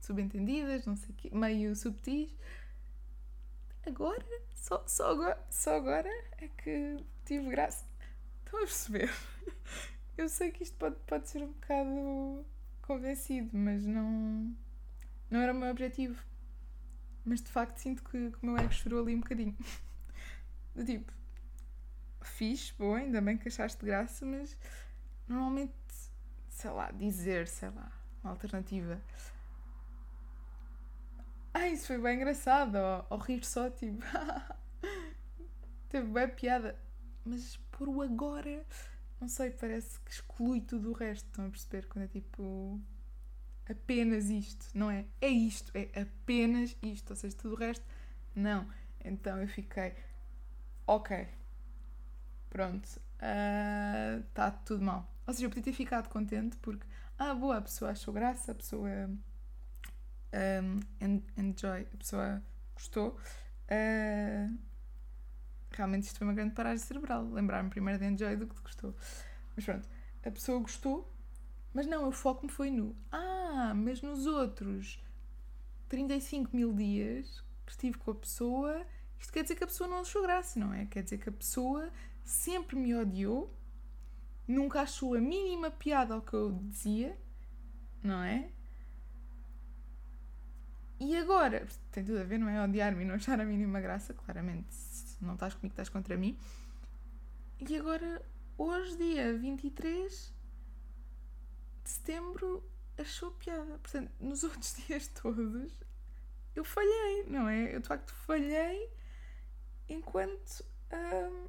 subentendidas, 0.00 0.86
não 0.86 0.96
sei 0.96 1.10
o 1.10 1.14
quê, 1.14 1.30
meio 1.32 1.74
subtis. 1.74 2.34
Agora, 3.86 4.24
só, 4.54 4.84
só, 4.86 5.10
agora, 5.10 5.46
só 5.50 5.76
agora 5.76 6.10
é 6.38 6.48
que 6.48 7.04
tive 7.24 7.48
graça. 7.50 7.86
Estão 8.44 8.60
a 8.60 8.62
perceber? 8.62 9.10
Eu 10.16 10.28
sei 10.28 10.50
que 10.50 10.62
isto 10.62 10.76
pode, 10.76 10.96
pode 11.06 11.28
ser 11.28 11.42
um 11.42 11.52
bocado 11.52 12.44
convencido, 12.82 13.56
mas 13.56 13.86
não, 13.86 14.54
não 15.30 15.40
era 15.40 15.52
o 15.52 15.56
meu 15.56 15.70
objetivo. 15.70 16.22
Mas 17.24 17.40
de 17.42 17.50
facto 17.50 17.76
sinto 17.78 18.02
que, 18.02 18.30
que 18.30 18.38
o 18.42 18.46
meu 18.46 18.56
ego 18.56 18.72
chorou 18.72 19.02
ali 19.02 19.14
um 19.14 19.20
bocadinho. 19.20 19.56
Do 20.74 20.84
tipo, 20.84 21.12
fiz, 22.22 22.70
boa, 22.72 22.98
ainda 22.98 23.20
bem 23.20 23.36
que 23.36 23.48
achaste 23.48 23.84
graça, 23.84 24.24
mas 24.24 24.56
normalmente, 25.26 25.74
sei 26.48 26.70
lá, 26.70 26.90
dizer, 26.90 27.46
sei 27.46 27.70
lá, 27.70 27.92
uma 28.22 28.32
alternativa. 28.32 29.00
Ah, 31.52 31.68
isso 31.68 31.86
foi 31.86 31.98
bem 31.98 32.16
engraçado, 32.16 32.76
ou, 32.76 33.06
ou 33.10 33.18
rir 33.18 33.44
só, 33.44 33.70
tipo, 33.70 34.02
teve 35.88 36.06
bem 36.08 36.28
piada. 36.28 36.78
Mas 37.24 37.56
por 37.70 37.88
o 37.88 38.00
agora, 38.00 38.64
não 39.20 39.28
sei, 39.28 39.50
parece 39.50 39.98
que 40.00 40.10
exclui 40.10 40.60
tudo 40.60 40.90
o 40.90 40.92
resto, 40.92 41.26
estão 41.26 41.46
a 41.46 41.50
perceber? 41.50 41.86
Quando 41.88 42.04
é 42.04 42.08
tipo 42.08 42.80
apenas 43.68 44.30
isto, 44.30 44.66
não 44.74 44.90
é? 44.90 45.04
É 45.20 45.28
isto, 45.28 45.70
é 45.74 46.00
apenas 46.00 46.76
isto, 46.82 47.10
ou 47.10 47.16
seja, 47.16 47.36
tudo 47.36 47.54
o 47.54 47.58
resto, 47.58 47.84
não. 48.34 48.66
Então 49.04 49.40
eu 49.40 49.48
fiquei, 49.48 49.94
ok, 50.86 51.28
pronto, 52.48 52.84
está 52.86 54.48
uh, 54.48 54.64
tudo 54.64 54.84
mal. 54.84 55.10
Ou 55.26 55.34
seja, 55.34 55.46
eu 55.46 55.50
podia 55.50 55.64
ter 55.64 55.72
ficado 55.72 56.08
contente 56.08 56.56
porque, 56.58 56.86
ah, 57.18 57.34
boa, 57.34 57.58
a 57.58 57.62
pessoa 57.62 57.90
achou 57.90 58.14
graça, 58.14 58.52
a 58.52 58.54
pessoa 58.54 59.10
um, 60.32 60.80
enjoy, 61.36 61.86
a 61.92 61.96
pessoa 61.96 62.42
gostou. 62.74 63.16
Uh, 63.70 64.58
realmente 65.70 66.04
isto 66.04 66.18
foi 66.18 66.26
uma 66.26 66.34
grande 66.34 66.54
paragem 66.54 66.84
cerebral. 66.84 67.24
Lembrar-me 67.24 67.70
primeiro 67.70 67.98
de 67.98 68.06
enjoy 68.06 68.36
do 68.36 68.46
que 68.46 68.54
de 68.54 68.62
gostou. 68.62 68.94
Mas 69.56 69.64
pronto, 69.64 69.88
a 70.24 70.30
pessoa 70.30 70.60
gostou, 70.60 71.12
mas 71.72 71.86
não, 71.86 72.08
o 72.08 72.12
foco-me 72.12 72.50
foi 72.50 72.70
no. 72.70 72.96
Ah, 73.10 73.72
mas 73.74 74.02
nos 74.02 74.26
outros 74.26 75.02
35 75.88 76.54
mil 76.54 76.72
dias 76.72 77.42
que 77.66 77.72
estive 77.72 77.98
com 77.98 78.10
a 78.12 78.14
pessoa, 78.14 78.86
isto 79.18 79.32
quer 79.32 79.42
dizer 79.42 79.56
que 79.56 79.64
a 79.64 79.66
pessoa 79.66 79.88
não 79.88 80.00
achou 80.00 80.22
graça, 80.22 80.58
não 80.58 80.72
é? 80.72 80.86
Quer 80.86 81.02
dizer 81.02 81.18
que 81.18 81.28
a 81.28 81.32
pessoa 81.32 81.90
sempre 82.24 82.76
me 82.76 82.94
odiou, 82.94 83.52
nunca 84.48 84.80
achou 84.80 85.14
a 85.14 85.20
mínima 85.20 85.70
piada 85.70 86.14
ao 86.14 86.22
que 86.22 86.32
eu 86.32 86.50
dizia, 86.52 87.16
não 88.02 88.22
é? 88.22 88.50
E 90.98 91.16
agora, 91.16 91.64
tem 91.92 92.04
tudo 92.04 92.18
a 92.18 92.24
ver, 92.24 92.38
não 92.38 92.48
é? 92.48 92.64
Odiar-me 92.64 93.02
e 93.02 93.06
não 93.06 93.14
achar 93.14 93.38
a 93.40 93.44
mínima 93.44 93.80
graça, 93.80 94.12
claramente, 94.14 94.74
se 94.74 95.22
não 95.22 95.34
estás 95.34 95.54
comigo, 95.54 95.72
estás 95.72 95.88
contra 95.88 96.16
mim. 96.16 96.36
E 97.60 97.76
agora, 97.76 98.24
hoje, 98.56 98.96
dia 98.96 99.36
23 99.36 100.34
de 101.84 101.90
setembro, 101.90 102.68
achou 102.96 103.30
piada. 103.32 103.78
Portanto, 103.78 104.10
nos 104.18 104.42
outros 104.44 104.74
dias 104.74 105.06
todos, 105.08 105.78
eu 106.54 106.64
falhei, 106.64 107.24
não 107.28 107.48
é? 107.48 107.76
Eu 107.76 107.80
de 107.80 107.86
facto 107.86 108.12
falhei 108.12 108.90
enquanto 109.88 110.64
a 110.90 111.48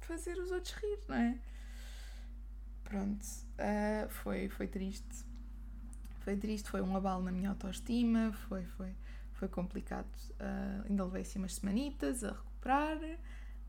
fazer 0.00 0.38
os 0.38 0.50
outros 0.50 0.72
rir, 0.74 1.00
não 1.06 1.16
é? 1.16 1.38
Pronto, 2.88 3.22
uh, 3.22 4.08
foi, 4.08 4.48
foi 4.48 4.66
triste. 4.66 5.26
Foi 6.20 6.34
triste, 6.36 6.70
foi 6.70 6.80
um 6.80 6.96
abalo 6.96 7.22
na 7.22 7.30
minha 7.30 7.50
autoestima, 7.50 8.32
foi, 8.48 8.64
foi, 8.64 8.94
foi 9.34 9.46
complicado. 9.46 10.08
Uh, 10.40 10.88
ainda 10.88 11.04
levei 11.04 11.20
assim 11.20 11.38
umas 11.38 11.56
semanitas 11.56 12.24
a 12.24 12.30
recuperar. 12.30 12.98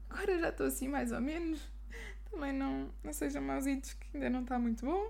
Agora 0.10 0.40
já 0.40 0.50
estou 0.50 0.68
assim 0.68 0.88
mais 0.88 1.12
ou 1.12 1.20
menos. 1.20 1.70
Também 2.32 2.54
não, 2.54 2.90
não 3.04 3.12
sejam 3.12 3.42
mausitos 3.42 3.92
que 3.94 4.08
ainda 4.14 4.30
não 4.30 4.44
está 4.44 4.58
muito 4.58 4.86
bom. 4.86 5.08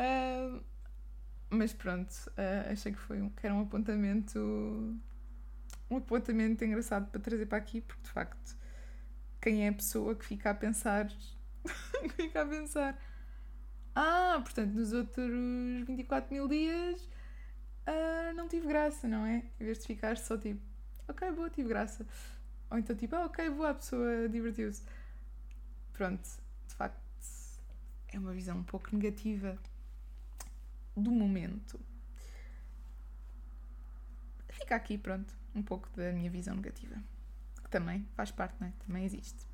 Uh, 0.00 0.60
mas 1.48 1.72
pronto, 1.72 2.10
uh, 2.30 2.72
achei 2.72 2.90
que, 2.90 2.98
foi 2.98 3.22
um, 3.22 3.30
que 3.30 3.46
era 3.46 3.54
um 3.54 3.60
apontamento 3.60 4.98
um 5.88 5.98
apontamento 5.98 6.64
engraçado 6.64 7.08
para 7.10 7.20
trazer 7.20 7.46
para 7.46 7.58
aqui, 7.58 7.82
porque 7.82 8.02
de 8.02 8.10
facto 8.10 8.56
quem 9.40 9.66
é 9.66 9.68
a 9.68 9.72
pessoa 9.72 10.16
que 10.16 10.24
fica 10.24 10.50
a 10.50 10.54
pensar 10.54 11.08
fica 12.16 12.42
a 12.42 12.46
pensar 12.46 12.98
ah, 13.94 14.40
portanto 14.42 14.72
nos 14.72 14.92
outros 14.92 15.84
24 15.86 16.32
mil 16.32 16.48
dias 16.48 17.02
uh, 17.86 18.34
não 18.34 18.48
tive 18.48 18.66
graça, 18.66 19.06
não 19.08 19.26
é? 19.26 19.44
Em 19.60 19.64
vez 19.64 19.78
de 19.78 19.86
ficar 19.86 20.16
só 20.16 20.36
tipo 20.36 20.60
ok, 21.08 21.30
boa, 21.32 21.50
tive 21.50 21.68
graça 21.68 22.06
ou 22.70 22.78
então 22.78 22.96
tipo, 22.96 23.14
ah, 23.16 23.26
ok, 23.26 23.50
boa, 23.50 23.70
a 23.70 23.74
pessoa 23.74 24.28
divertiu-se 24.28 24.82
pronto, 25.92 26.28
de 26.66 26.74
facto 26.74 27.02
é 28.08 28.18
uma 28.18 28.32
visão 28.32 28.58
um 28.58 28.62
pouco 28.62 28.94
negativa 28.94 29.58
do 30.96 31.10
momento. 31.10 31.80
Fica 34.50 34.76
aqui, 34.76 34.98
pronto, 34.98 35.34
um 35.54 35.62
pouco 35.62 35.88
da 35.96 36.12
minha 36.12 36.30
visão 36.30 36.54
negativa. 36.54 36.96
Que 37.62 37.70
também 37.70 38.06
faz 38.14 38.30
parte, 38.30 38.56
não 38.60 38.68
é? 38.68 38.72
Também 38.86 39.04
existe. 39.04 39.46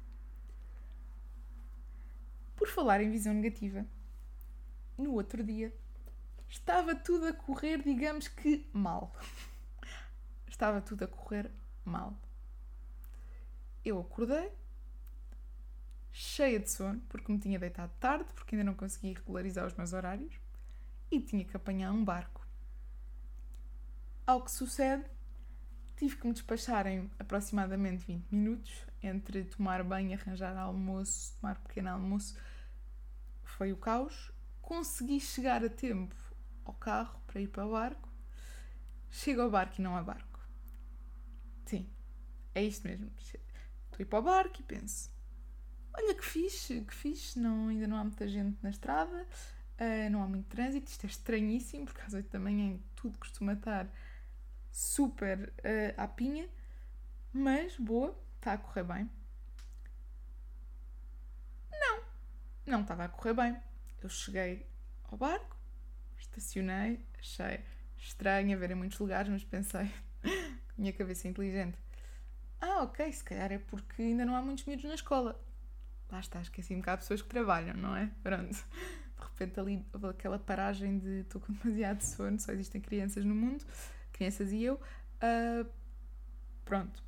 Por 2.57 2.69
falar 2.69 3.01
em 3.01 3.11
visão 3.11 3.33
negativa, 3.33 3.87
no 4.99 5.13
outro 5.13 5.43
dia 5.43 5.73
estava 6.49 6.95
tudo 6.95 7.27
a 7.27 7.33
correr, 7.33 7.83
digamos 7.83 8.29
que 8.29 8.69
mal. 8.73 9.15
estava 10.47 10.81
tudo 10.81 11.05
a 11.05 11.09
correr 11.09 11.51
mal. 11.85 12.19
Eu 13.85 14.01
acordei, 14.01 14.51
cheia 16.11 16.59
de 16.59 16.71
sono, 16.71 17.01
porque 17.09 17.33
me 17.33 17.39
tinha 17.39 17.59
deitado 17.59 17.93
tarde, 18.01 18.33
porque 18.35 18.55
ainda 18.55 18.65
não 18.65 18.75
consegui 18.75 19.15
regularizar 19.15 19.67
os 19.67 19.75
meus 19.75 19.93
horários 19.93 20.35
e 21.11 21.21
tinha 21.21 21.45
que 21.45 21.57
apanhar 21.57 21.93
um 21.93 22.05
barco. 22.05 22.47
Ao 24.27 24.43
que 24.43 24.51
sucede, 24.51 25.05
tive 25.97 26.17
que 26.17 26.27
me 26.27 26.33
despachar 26.33 26.87
em 26.87 27.11
aproximadamente 27.19 28.05
20 28.05 28.27
minutos 28.31 28.87
entre 29.03 29.45
tomar 29.45 29.83
banho, 29.83 30.19
arranjar 30.19 30.57
almoço, 30.57 31.35
tomar 31.41 31.59
pequeno 31.61 31.91
almoço. 31.91 32.37
Foi 33.43 33.73
o 33.73 33.77
caos. 33.77 34.33
Consegui 34.69 35.19
chegar 35.19 35.65
a 35.65 35.71
tempo 35.71 36.15
ao 36.63 36.75
carro 36.75 37.19
para 37.27 37.41
ir 37.41 37.49
para 37.49 37.67
o 37.67 37.71
barco. 37.71 38.07
Chego 39.11 39.41
ao 39.41 39.51
barco 39.51 39.77
e 39.79 39.83
não 39.83 39.97
há 39.97 40.03
barco. 40.03 40.47
Sim, 41.65 41.89
é 42.55 42.63
isto 42.65 42.87
mesmo. 42.87 43.11
Estou 43.17 43.41
a 43.99 44.03
ir 44.03 44.05
para 44.05 44.19
o 44.19 44.23
barco 44.23 44.61
e 44.61 44.63
penso: 44.63 45.11
olha 45.95 46.15
que 46.15 46.23
fixe, 46.23 46.83
que 46.83 46.95
fixe, 46.95 47.39
não, 47.41 47.69
ainda 47.69 47.87
não 47.87 47.97
há 47.97 48.05
muita 48.05 48.29
gente 48.29 48.59
na 48.63 48.69
estrada, 48.69 49.27
uh, 49.81 50.11
não 50.11 50.23
há 50.23 50.29
muito 50.29 50.49
trânsito. 50.49 50.91
Isto 50.91 51.05
é 51.05 51.09
estranhíssimo, 51.09 51.87
porque 51.87 52.03
às 52.03 52.13
8 52.13 52.29
da 52.29 52.39
manhã 52.39 52.79
tudo 52.95 53.19
costuma 53.19 53.55
estar 53.55 53.91
super 54.71 55.49
uh, 55.61 55.95
à 55.97 56.07
pinha, 56.07 56.47
mas 57.33 57.75
boa, 57.79 58.15
está 58.37 58.53
a 58.53 58.59
correr 58.59 58.85
bem. 58.85 59.11
Não, 61.73 62.03
não 62.67 62.83
estava 62.83 63.05
a 63.05 63.09
correr 63.09 63.33
bem. 63.33 63.68
Eu 64.03 64.09
cheguei 64.09 64.67
ao 65.05 65.19
barco, 65.19 65.57
estacionei, 66.19 67.01
achei 67.19 67.61
estranho 67.97 68.57
haver 68.57 68.71
em 68.71 68.75
muitos 68.75 68.99
lugares, 68.99 69.31
mas 69.31 69.45
pensei, 69.45 69.91
minha 70.77 70.93
cabeça 70.93 71.27
é 71.27 71.31
inteligente. 71.31 71.79
Ah, 72.61 72.83
ok, 72.83 73.13
se 73.13 73.25
calhar 73.25 73.53
é 73.53 73.59
porque 73.59 74.03
ainda 74.03 74.25
não 74.25 74.35
há 74.35 74.43
muitos 74.43 74.65
miúdos 74.65 74.85
na 74.85 74.95
escola. 74.95 75.41
Lá 76.11 76.21
está, 76.21 76.41
esqueci-me 76.41 76.83
que 76.83 76.91
há 76.91 76.97
pessoas 76.97 77.23
que 77.23 77.29
trabalham, 77.29 77.77
não 77.77 77.95
é? 77.95 78.11
Pronto. 78.23 78.53
De 78.53 79.25
repente 79.25 79.61
ali 79.61 79.87
aquela 80.09 80.39
paragem 80.39 80.99
de 80.99 81.21
estou 81.21 81.41
com 81.41 81.53
demasiado 81.53 82.03
sono, 82.03 82.39
só 82.41 82.53
existem 82.53 82.81
crianças 82.81 83.25
no 83.25 83.35
mundo, 83.35 83.65
crianças 84.13 84.53
e 84.53 84.63
eu. 84.63 84.75
Uh, 84.75 85.69
pronto. 86.65 87.03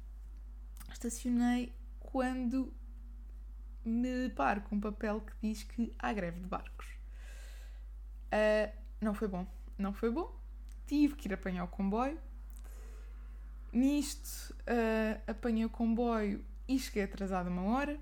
Estacionei 0.92 1.72
quando 1.98 2.72
me 3.84 4.28
deparo 4.28 4.60
com 4.62 4.76
um 4.76 4.80
papel 4.80 5.20
que 5.20 5.32
diz 5.42 5.62
que 5.62 5.94
há 5.98 6.12
greve 6.12 6.40
de 6.40 6.46
barcos. 6.46 6.86
Uh, 8.26 8.72
não 9.00 9.14
foi 9.14 9.28
bom. 9.28 9.46
Não 9.78 9.92
foi 9.92 10.10
bom. 10.10 10.34
Tive 10.86 11.14
que 11.14 11.28
ir 11.28 11.34
apanhar 11.34 11.64
o 11.64 11.68
comboio. 11.68 12.18
Nisto, 13.72 14.54
uh, 14.62 15.20
apanhei 15.26 15.64
o 15.64 15.70
comboio 15.70 16.44
e 16.66 16.78
cheguei 16.78 17.04
atrasada 17.04 17.48
uma 17.48 17.62
hora. 17.62 17.98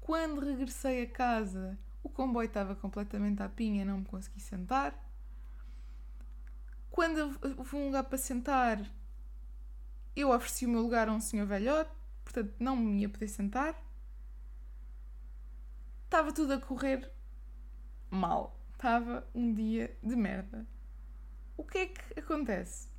Quando 0.00 0.40
regressei 0.40 1.04
a 1.04 1.06
casa, 1.06 1.78
o 2.02 2.08
comboio 2.08 2.46
estava 2.46 2.74
completamente 2.74 3.42
à 3.42 3.48
pinha, 3.48 3.84
não 3.84 3.98
me 3.98 4.04
consegui 4.04 4.40
sentar. 4.40 4.94
Quando 6.90 7.38
vou 7.56 7.80
um 7.80 7.86
lugar 7.86 8.04
para 8.04 8.18
sentar, 8.18 8.78
eu 10.14 10.30
ofereci 10.30 10.66
o 10.66 10.68
meu 10.68 10.82
lugar 10.82 11.08
a 11.08 11.12
um 11.12 11.20
senhor 11.20 11.46
velhote, 11.46 11.90
portanto 12.24 12.54
não 12.58 12.76
me 12.76 13.00
ia 13.00 13.08
poder 13.08 13.28
sentar. 13.28 13.80
Estava 16.12 16.30
tudo 16.30 16.52
a 16.52 16.60
correr 16.60 17.10
mal. 18.10 18.60
Estava 18.74 19.26
um 19.34 19.54
dia 19.54 19.96
de 20.02 20.14
merda. 20.14 20.68
O 21.56 21.64
que 21.64 21.78
é 21.78 21.86
que 21.86 22.20
acontece? 22.20 22.90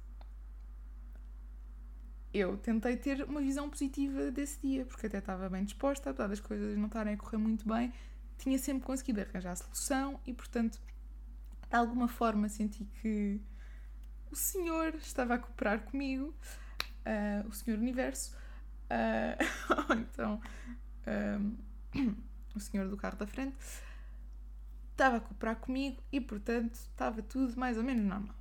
Eu 2.34 2.58
tentei 2.58 2.98
ter 2.98 3.24
uma 3.24 3.40
visão 3.40 3.70
positiva 3.70 4.32
desse 4.32 4.60
dia, 4.68 4.84
porque 4.88 5.06
até 5.06 5.20
estava 5.20 5.48
bem 5.48 5.64
disposta, 5.64 6.10
apesar 6.10 6.28
das 6.28 6.40
coisas 6.40 6.76
não 6.76 6.88
estarem 6.88 7.14
a 7.14 7.18
correr 7.18 7.38
muito 7.38 7.70
bem, 7.70 7.94
tinha 8.40 8.58
sempre 8.58 8.84
conseguido 8.84 9.22
arranjar 9.22 9.52
a 9.52 9.58
solução 9.58 10.20
e, 10.26 10.34
portanto, 10.34 10.82
de 11.70 11.76
alguma 11.76 12.08
forma 12.08 12.50
senti 12.50 12.84
que 13.00 13.40
o 14.32 14.36
Senhor 14.36 14.96
estava 14.96 15.36
a 15.36 15.38
cooperar 15.38 15.82
comigo, 15.82 16.34
uh, 17.06 17.48
o 17.48 17.54
Senhor 17.54 17.78
Universo, 17.78 18.36
uh, 18.90 19.38
ou 19.88 19.98
então 19.98 20.42
um, 21.96 22.16
o 22.56 22.60
Senhor 22.60 22.88
do 22.88 22.98
carro 22.98 23.18
da 23.18 23.28
frente, 23.28 23.56
estava 24.92 25.18
a 25.18 25.20
cooperar 25.20 25.56
comigo 25.58 26.02
e, 26.12 26.22
portanto, 26.22 26.76
estava 26.76 27.22
tudo 27.22 27.58
mais 27.58 27.78
ou 27.78 27.84
menos 27.84 28.06
normal. 28.06 28.36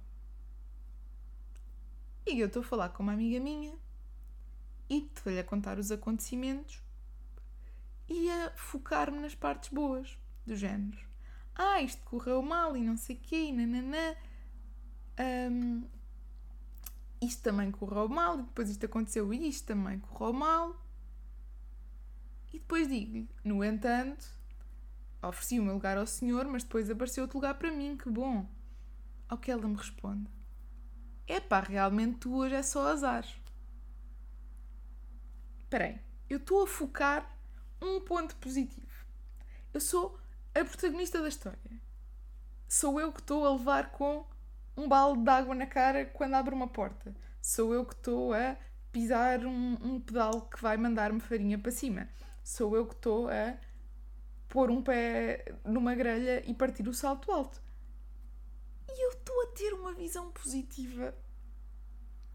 E 2.26 2.38
eu 2.38 2.46
estou 2.46 2.62
a 2.62 2.64
falar 2.64 2.90
com 2.90 3.02
uma 3.02 3.12
amiga 3.12 3.40
minha 3.40 3.74
e 4.88 4.98
estou-lhe 4.98 5.38
a 5.38 5.44
contar 5.44 5.78
os 5.78 5.90
acontecimentos 5.90 6.80
e 8.08 8.30
a 8.30 8.52
focar-me 8.56 9.18
nas 9.18 9.34
partes 9.34 9.70
boas, 9.70 10.18
do 10.46 10.54
género. 10.54 10.98
Ah, 11.54 11.80
isto 11.82 12.02
correu 12.04 12.42
mal 12.42 12.76
e 12.76 12.80
não 12.80 12.96
sei 12.96 13.16
o 13.16 13.18
quê, 13.18 13.44
e 13.44 13.52
nananã. 13.52 14.16
Um, 15.50 15.84
isto 17.20 17.42
também 17.42 17.70
correu 17.70 18.08
mal, 18.08 18.38
e 18.38 18.42
depois 18.42 18.68
isto 18.68 18.84
aconteceu 18.86 19.32
e 19.32 19.48
isto 19.48 19.66
também 19.66 19.98
correu 20.00 20.32
mal. 20.32 20.81
E 22.52 22.58
depois 22.58 22.88
digo-lhe, 22.88 23.28
no 23.42 23.64
entanto, 23.64 24.26
ofereci 25.22 25.58
o 25.58 25.62
meu 25.62 25.74
lugar 25.74 25.96
ao 25.96 26.06
senhor, 26.06 26.46
mas 26.46 26.62
depois 26.62 26.90
apareceu 26.90 27.24
outro 27.24 27.38
lugar 27.38 27.54
para 27.54 27.70
mim, 27.70 27.96
que 27.96 28.10
bom. 28.10 28.46
Ao 29.28 29.38
que 29.38 29.50
ela 29.50 29.66
me 29.66 29.76
responde: 29.76 30.28
É 31.26 31.40
pá, 31.40 31.60
realmente 31.60 32.18
tu 32.18 32.36
hoje 32.36 32.54
é 32.54 32.62
só 32.62 32.88
azar. 32.88 33.26
Espera 35.58 35.86
aí, 35.86 36.00
eu 36.28 36.36
estou 36.36 36.64
a 36.64 36.66
focar 36.66 37.34
um 37.80 38.00
ponto 38.00 38.36
positivo. 38.36 38.86
Eu 39.72 39.80
sou 39.80 40.18
a 40.54 40.64
protagonista 40.64 41.22
da 41.22 41.28
história. 41.28 41.80
Sou 42.68 43.00
eu 43.00 43.12
que 43.12 43.20
estou 43.20 43.46
a 43.46 43.52
levar 43.52 43.90
com 43.92 44.26
um 44.76 44.86
balde 44.86 45.22
de 45.22 45.30
água 45.30 45.54
na 45.54 45.66
cara 45.66 46.04
quando 46.04 46.34
abro 46.34 46.54
uma 46.54 46.68
porta. 46.68 47.14
Sou 47.40 47.72
eu 47.72 47.86
que 47.86 47.94
estou 47.94 48.34
a 48.34 48.56
pisar 48.90 49.46
um, 49.46 49.78
um 49.82 50.00
pedal 50.00 50.42
que 50.42 50.60
vai 50.60 50.76
mandar-me 50.76 51.20
farinha 51.20 51.58
para 51.58 51.70
cima. 51.70 52.08
Sou 52.42 52.76
eu 52.76 52.86
que 52.86 52.94
estou 52.94 53.28
a 53.28 53.56
pôr 54.48 54.70
um 54.70 54.82
pé 54.82 55.44
numa 55.64 55.94
grelha 55.94 56.42
e 56.48 56.54
partir 56.54 56.86
o 56.88 56.94
salto 56.94 57.30
alto. 57.32 57.62
E 58.88 59.06
eu 59.06 59.10
estou 59.10 59.42
a 59.42 59.46
ter 59.48 59.72
uma 59.72 59.94
visão 59.94 60.30
positiva. 60.32 61.14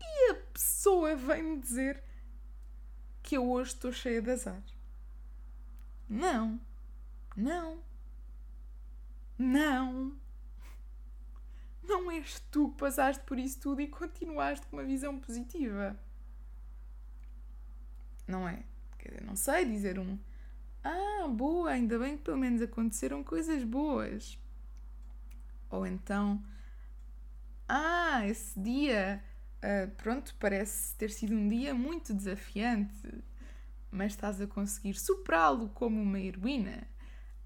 E 0.01 0.31
a 0.31 0.35
pessoa 0.53 1.15
vem-me 1.15 1.59
dizer 1.59 2.03
que 3.21 3.35
eu 3.35 3.49
hoje 3.49 3.73
estou 3.73 3.91
cheia 3.91 4.21
de 4.21 4.31
azar. 4.31 4.63
Não. 6.09 6.59
Não. 7.35 7.83
Não. 9.37 10.17
Não 11.83 12.11
és 12.11 12.39
tu 12.51 12.69
que 12.69 12.77
passaste 12.77 13.23
por 13.23 13.37
isso 13.37 13.59
tudo 13.59 13.81
e 13.81 13.87
continuaste 13.87 14.65
com 14.67 14.77
uma 14.77 14.83
visão 14.83 15.19
positiva. 15.19 15.97
Não 18.27 18.47
é? 18.47 18.63
Quer 19.07 19.15
dizer, 19.15 19.25
não 19.25 19.35
sei 19.35 19.65
dizer 19.65 19.99
um. 19.99 20.17
Ah, 20.83 21.27
boa, 21.29 21.71
ainda 21.71 21.97
bem 21.97 22.17
que 22.17 22.23
pelo 22.23 22.37
menos 22.37 22.61
aconteceram 22.61 23.23
coisas 23.23 23.63
boas. 23.63 24.37
Ou 25.69 25.87
então. 25.87 26.43
Ah, 27.67 28.27
esse 28.27 28.59
dia. 28.59 29.23
Uh, 29.57 29.89
pronto, 29.95 30.35
parece 30.39 30.93
ter 30.95 31.09
sido 31.09 31.33
um 31.33 31.47
dia 31.47 31.73
muito 31.73 32.13
desafiante 32.13 33.23
mas 33.91 34.13
estás 34.13 34.41
a 34.41 34.47
conseguir 34.47 34.95
superá-lo 34.95 35.69
como 35.69 36.01
uma 36.01 36.19
heroína. 36.19 36.87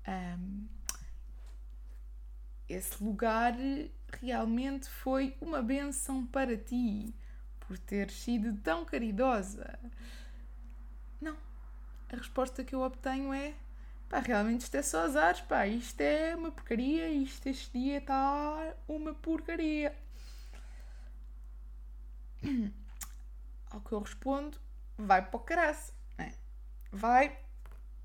Um, 0.07 0.67
esse 2.67 3.03
lugar 3.03 3.55
realmente 4.19 4.89
foi 4.89 5.35
uma 5.39 5.61
benção 5.61 6.25
para 6.25 6.57
ti 6.57 7.13
por 7.59 7.77
ter 7.77 8.09
sido 8.09 8.55
tão 8.61 8.85
caridosa. 8.85 9.79
Não. 11.21 11.37
A 12.11 12.15
resposta 12.15 12.63
que 12.63 12.75
eu 12.75 12.81
obtenho 12.81 13.33
é 13.33 13.53
pá, 14.09 14.19
realmente 14.19 14.61
isto 14.61 14.75
é 14.75 14.81
só 14.81 15.01
azares, 15.03 15.41
pá, 15.41 15.65
isto 15.67 16.01
é 16.01 16.35
uma 16.35 16.51
porcaria, 16.51 17.09
isto 17.09 17.47
este 17.47 17.77
dia 17.79 17.99
está 17.99 18.73
uma 18.87 19.13
porcaria. 19.13 19.95
Ao 23.69 23.79
que 23.79 23.93
eu 23.93 23.99
respondo, 23.99 24.57
vai 24.97 25.25
para 25.25 25.37
o 25.37 25.39
caraço 25.39 25.93
vai 26.91 27.37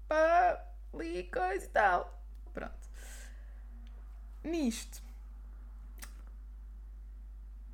para 0.07 0.65
ali 0.95 1.25
coisa 1.25 1.65
e 1.65 1.69
tal. 1.69 2.23
Pronto. 2.55 2.89
Nisto. 4.45 5.03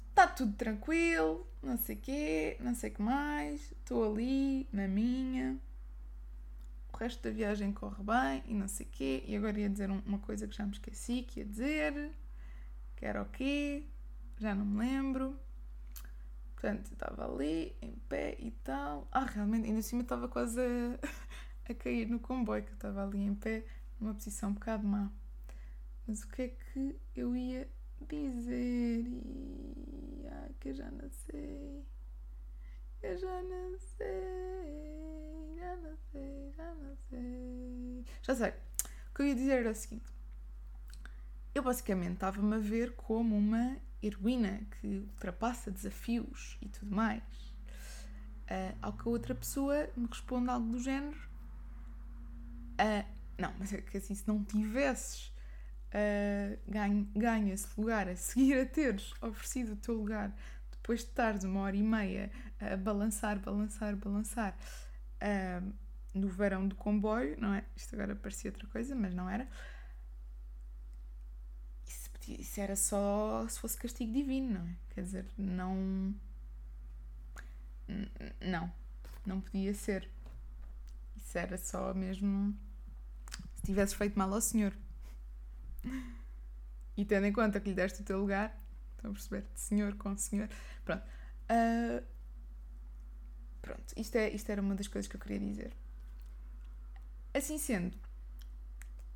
Está 0.09 0.27
tudo 0.27 0.53
tranquilo, 0.55 1.47
não 1.63 1.79
sei 1.79 1.97
o 1.97 1.99
quê, 1.99 2.57
não 2.61 2.75
sei 2.75 2.91
o 2.91 2.95
que 2.95 3.03
mais. 3.03 3.73
Estou 3.73 4.13
ali, 4.13 4.69
na 4.73 4.89
minha. 4.89 5.59
O 6.93 6.97
resto 6.97 7.23
da 7.23 7.31
viagem 7.31 7.73
corre 7.73 8.03
bem 8.03 8.43
e 8.47 8.55
não 8.55 8.69
sei 8.69 8.87
o 8.87 8.89
quê. 8.91 9.25
E 9.27 9.37
agora 9.37 9.59
ia 9.59 9.69
dizer 9.69 9.91
uma 9.91 10.19
coisa 10.19 10.47
que 10.47 10.57
já 10.57 10.65
me 10.65 10.73
esqueci 10.73 11.23
que 11.23 11.41
ia 11.41 11.47
dizer. 11.47 12.13
Que 12.97 13.07
era 13.07 13.23
o 13.23 13.27
quê? 13.27 13.87
Já 14.39 14.55
não 14.55 14.65
me 14.65 14.79
lembro. 14.79 15.39
Portanto, 16.55 16.93
estava 16.93 17.25
ali, 17.25 17.75
em 17.83 17.93
pé 18.09 18.37
e 18.39 18.51
tal. 18.51 19.09
Ah, 19.11 19.25
realmente, 19.25 19.67
ainda 19.67 19.81
assim 19.81 19.99
estava 20.01 20.29
quase 20.29 20.61
a, 20.61 20.99
a 21.71 21.75
cair 21.75 22.09
no 22.09 22.21
comboio, 22.21 22.63
que 22.63 22.71
eu 22.71 22.75
estava 22.75 23.03
ali 23.03 23.19
em 23.19 23.35
pé, 23.35 23.65
numa 23.99 24.15
posição 24.15 24.51
um 24.51 24.55
bocado 24.55 24.87
má. 24.87 25.11
Mas 26.07 26.23
o 26.23 26.29
que 26.29 26.43
é 26.43 26.49
que 26.49 26.97
eu 27.17 27.35
ia 27.35 27.69
dizer? 28.09 29.07
E... 29.07 30.27
Ai, 30.31 30.51
que 30.61 30.69
eu 30.69 30.75
já 30.75 30.91
não 30.91 31.11
sei. 31.11 31.85
Eu 33.03 33.19
já 33.19 33.43
não 33.43 33.77
sei, 33.97 35.42
já 35.63 35.77
não 35.77 35.97
sei, 36.11 36.53
já 36.57 36.75
não 36.75 36.97
sei. 37.09 38.05
Já 38.23 38.35
sei. 38.35 38.51
O 38.51 39.15
que 39.15 39.23
eu 39.23 39.27
ia 39.27 39.35
dizer 39.35 39.59
era 39.61 39.71
o 39.71 39.75
seguinte: 39.75 40.11
eu 41.55 41.63
basicamente 41.63 42.15
estava-me 42.15 42.57
a 42.57 42.59
ver 42.59 42.93
como 42.97 43.37
uma 43.37 43.77
heroína 44.03 44.61
que 44.81 44.87
ultrapassa 44.87 45.71
desafios 45.71 46.59
e 46.61 46.69
tudo 46.69 46.95
mais. 46.95 47.23
Uh, 48.51 48.77
ao 48.83 48.93
que 48.93 49.09
a 49.09 49.11
outra 49.11 49.35
pessoa 49.35 49.89
me 49.97 50.07
responde 50.07 50.51
algo 50.51 50.69
do 50.69 50.81
género: 50.81 51.17
uh, 52.81 53.07
Não, 53.39 53.55
mas 53.59 53.73
é 53.73 53.81
que 53.81 53.97
assim, 53.97 54.15
se 54.15 54.27
não 54.27 54.43
tivesses 54.45 55.29
uh, 55.95 56.59
ganho, 56.67 57.09
ganho 57.15 57.55
esse 57.55 57.69
lugar, 57.79 58.09
a 58.09 58.17
seguir 58.17 58.59
a 58.59 58.67
teres 58.67 59.13
oferecido 59.23 59.75
o 59.75 59.77
teu 59.77 59.95
lugar, 59.95 60.35
depois 60.73 61.01
de 61.01 61.07
estares 61.07 61.45
uma 61.45 61.61
hora 61.61 61.77
e 61.77 61.83
meia 61.83 62.31
a 62.61 62.77
balançar, 62.77 63.39
balançar, 63.39 63.95
balançar 63.95 64.57
no 66.15 66.29
verão 66.29 66.67
do 66.67 66.75
comboio, 66.75 67.37
não 67.41 67.55
é? 67.55 67.65
Isto 67.77 67.95
agora 67.95 68.15
parecia 68.15 68.51
outra 68.51 68.67
coisa, 68.69 68.95
mas 68.95 69.15
não 69.15 69.29
era. 69.29 69.49
Isso, 71.87 72.11
isso 72.29 72.61
era 72.61 72.77
só 72.77 73.47
se 73.49 73.59
fosse 73.61 73.77
castigo 73.77 74.13
divino, 74.13 74.61
não 74.61 74.69
é? 74.69 74.77
Quer 74.91 75.03
dizer, 75.03 75.27
não. 75.37 76.15
Não, 78.41 78.73
não 79.27 79.41
podia 79.41 79.75
ser. 79.75 80.09
Isso 81.17 81.37
era 81.37 81.59
só 81.59 81.93
mesmo 81.95 82.57
se 83.57 83.63
tivesses 83.67 83.95
feito 83.95 84.19
mal 84.19 84.33
ao 84.33 84.41
Senhor. 84.41 84.73
E 86.95 87.07
tendo 87.07 87.27
em 87.27 87.33
conta 87.33 87.59
que 87.59 87.71
lhe 87.71 87.75
deste 87.75 88.03
o 88.03 88.05
teu 88.05 88.21
lugar, 88.21 88.55
estão 88.97 89.11
a 89.11 89.15
perceber? 89.15 89.47
Senhor 89.55 89.95
com 89.95 90.17
senhor. 90.17 90.49
Pronto. 90.85 91.03
Uh, 91.51 92.05
pronto, 93.63 93.95
isto, 93.97 94.17
é, 94.17 94.29
isto 94.31 94.51
era 94.51 94.61
uma 94.61 94.75
das 94.75 94.89
coisas 94.89 95.09
que 95.09 95.17
eu 95.17 95.21
queria 95.21 95.39
dizer. 95.39 95.73
Assim 97.33 97.57
sendo, 97.57 97.97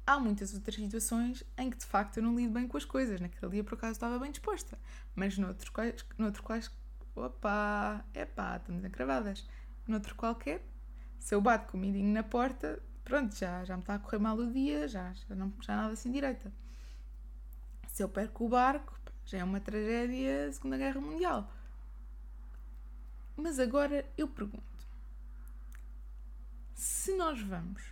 há 0.06 0.18
muitas 0.18 0.54
outras 0.54 0.76
situações 0.76 1.44
em 1.59 1.68
que 1.68 1.76
de 1.76 1.85
facto 1.85 2.16
eu 2.18 2.22
não 2.22 2.35
lido 2.35 2.52
bem 2.52 2.66
com 2.66 2.76
as 2.76 2.85
coisas. 2.85 3.20
Naquele 3.20 3.52
dia 3.52 3.64
por 3.64 3.74
acaso 3.74 3.92
estava 3.92 4.18
bem 4.18 4.30
disposta. 4.30 4.78
Mas 5.14 5.37
noutro, 5.37 5.70
noutro 6.16 6.42
quais. 6.42 6.70
Opa! 7.14 8.04
Epá, 8.14 8.56
estamos 8.56 8.85
encravadas. 8.85 9.46
Noutro 9.87 10.14
qualquer, 10.14 10.62
se 11.18 11.35
eu 11.35 11.40
bato 11.40 11.70
com 11.70 11.76
o 11.76 11.80
midinho 11.80 12.12
na 12.12 12.22
porta, 12.22 12.82
pronto, 13.04 13.35
já, 13.37 13.64
já 13.64 13.76
me 13.76 13.82
está 13.82 13.94
a 13.94 13.98
correr 13.98 14.18
mal 14.18 14.37
o 14.37 14.50
dia, 14.52 14.88
já, 14.88 15.12
já, 15.12 15.35
não, 15.35 15.52
já 15.61 15.76
nada 15.76 15.92
assim 15.92 16.11
direita. 16.11 16.52
Se 17.88 18.02
eu 18.02 18.09
perco 18.09 18.44
o 18.44 18.48
barco, 18.48 18.98
já 19.24 19.38
é 19.38 19.44
uma 19.44 19.61
tragédia 19.61 20.52
Segunda 20.52 20.76
Guerra 20.76 21.00
Mundial. 21.00 21.52
Mas 23.37 23.59
agora 23.59 24.05
eu 24.16 24.27
pergunto: 24.27 24.88
se 26.75 27.14
nós 27.16 27.40
vamos, 27.40 27.83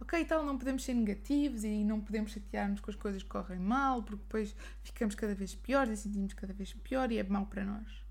ok, 0.00 0.24
tal, 0.24 0.44
não 0.44 0.58
podemos 0.58 0.84
ser 0.84 0.94
negativos 0.94 1.64
e 1.64 1.84
não 1.84 2.00
podemos 2.00 2.32
chatear-nos 2.32 2.80
com 2.80 2.90
as 2.90 2.96
coisas 2.96 3.22
que 3.22 3.28
correm 3.28 3.58
mal, 3.58 4.02
porque 4.02 4.22
depois 4.22 4.56
ficamos 4.82 5.14
cada 5.14 5.34
vez 5.34 5.54
piores 5.54 6.00
e 6.00 6.02
sentimos 6.02 6.34
cada 6.34 6.52
vez 6.52 6.72
pior 6.72 7.10
e 7.12 7.18
é 7.18 7.22
mau 7.22 7.46
para 7.46 7.64
nós. 7.64 8.04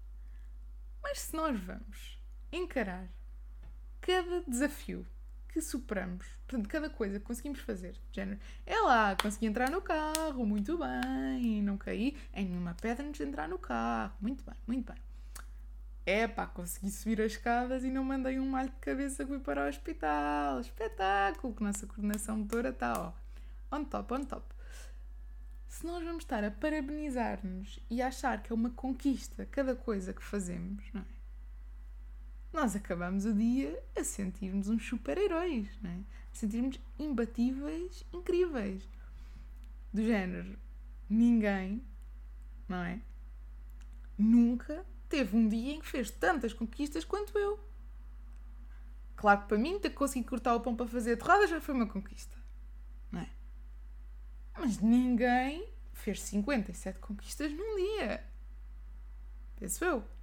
Mas 1.03 1.19
se 1.19 1.35
nós 1.35 1.59
vamos 1.59 2.19
encarar 2.51 3.07
cada 4.01 4.41
desafio 4.47 5.05
que 5.55 5.61
superamos. 5.61 6.27
Portanto, 6.45 6.67
cada 6.67 6.89
coisa 6.89 7.17
que 7.17 7.25
conseguimos 7.25 7.59
fazer, 7.61 7.95
género, 8.11 8.39
é 8.65 8.77
lá, 8.81 9.15
consegui 9.15 9.45
entrar 9.45 9.71
no 9.71 9.81
carro, 9.81 10.45
muito 10.45 10.77
bem, 10.77 11.61
não 11.61 11.77
caí 11.77 12.17
em 12.33 12.45
nenhuma 12.45 12.73
pedra 12.73 13.07
antes 13.07 13.23
de 13.23 13.29
entrar 13.29 13.47
no 13.47 13.57
carro, 13.57 14.13
muito 14.19 14.43
bem, 14.43 14.55
muito 14.67 14.91
bem. 14.91 15.04
É 16.05 16.27
pá, 16.27 16.45
consegui 16.45 16.91
subir 16.91 17.19
as 17.21 17.31
escadas 17.31 17.83
e 17.83 17.89
não 17.89 18.03
mandei 18.03 18.39
um 18.39 18.47
malho 18.47 18.69
de 18.69 18.75
cabeça 18.75 19.23
que 19.23 19.29
fui 19.29 19.39
para 19.39 19.65
o 19.65 19.67
hospital. 19.67 20.59
Espetáculo! 20.59 21.55
Que 21.55 21.63
nossa 21.63 21.87
coordenação 21.87 22.37
motora 22.37 22.69
está, 22.69 22.93
ó, 23.71 23.75
on 23.75 23.83
top, 23.85 24.13
on 24.13 24.23
top. 24.23 24.45
Se 25.67 25.85
nós 25.85 26.03
vamos 26.03 26.23
estar 26.23 26.43
a 26.43 26.51
parabenizar-nos 26.51 27.79
e 27.89 28.03
achar 28.03 28.43
que 28.43 28.51
é 28.51 28.55
uma 28.55 28.69
conquista 28.69 29.47
cada 29.47 29.75
coisa 29.75 30.13
que 30.13 30.23
fazemos, 30.23 30.85
não 30.93 31.01
é? 31.01 31.05
nós 32.53 32.73
acabamos 32.75 33.25
o 33.25 33.33
dia 33.33 33.77
a 33.97 34.03
sentirmos 34.03 34.69
uns 34.69 34.87
super-heróis, 34.87 35.67
não 35.81 35.89
é? 35.89 35.95
a 35.95 36.35
sentirmos 36.35 36.79
imbatíveis, 36.97 38.05
incríveis. 38.13 38.87
Do 39.91 40.03
género, 40.03 40.57
ninguém, 41.09 41.83
não 42.67 42.83
é? 42.83 43.01
Nunca 44.17 44.85
teve 45.09 45.35
um 45.35 45.47
dia 45.47 45.73
em 45.73 45.79
que 45.79 45.87
fez 45.87 46.09
tantas 46.11 46.53
conquistas 46.53 47.03
quanto 47.03 47.37
eu. 47.37 47.59
Claro 49.15 49.41
que 49.41 49.47
para 49.47 49.57
mim 49.57 49.79
ter 49.79 49.91
conseguido 49.91 50.29
cortar 50.29 50.55
o 50.55 50.59
pão 50.59 50.75
para 50.75 50.87
fazer 50.87 51.13
a 51.13 51.17
torrada 51.17 51.47
já 51.47 51.61
foi 51.61 51.73
uma 51.73 51.87
conquista, 51.87 52.37
não 53.11 53.21
é? 53.21 53.29
Mas 54.57 54.79
ninguém 54.79 55.67
fez 55.93 56.21
57 56.21 56.99
conquistas 56.99 57.51
num 57.51 57.75
dia. 57.75 58.23
Penso 59.57 59.85
eu 59.85 60.15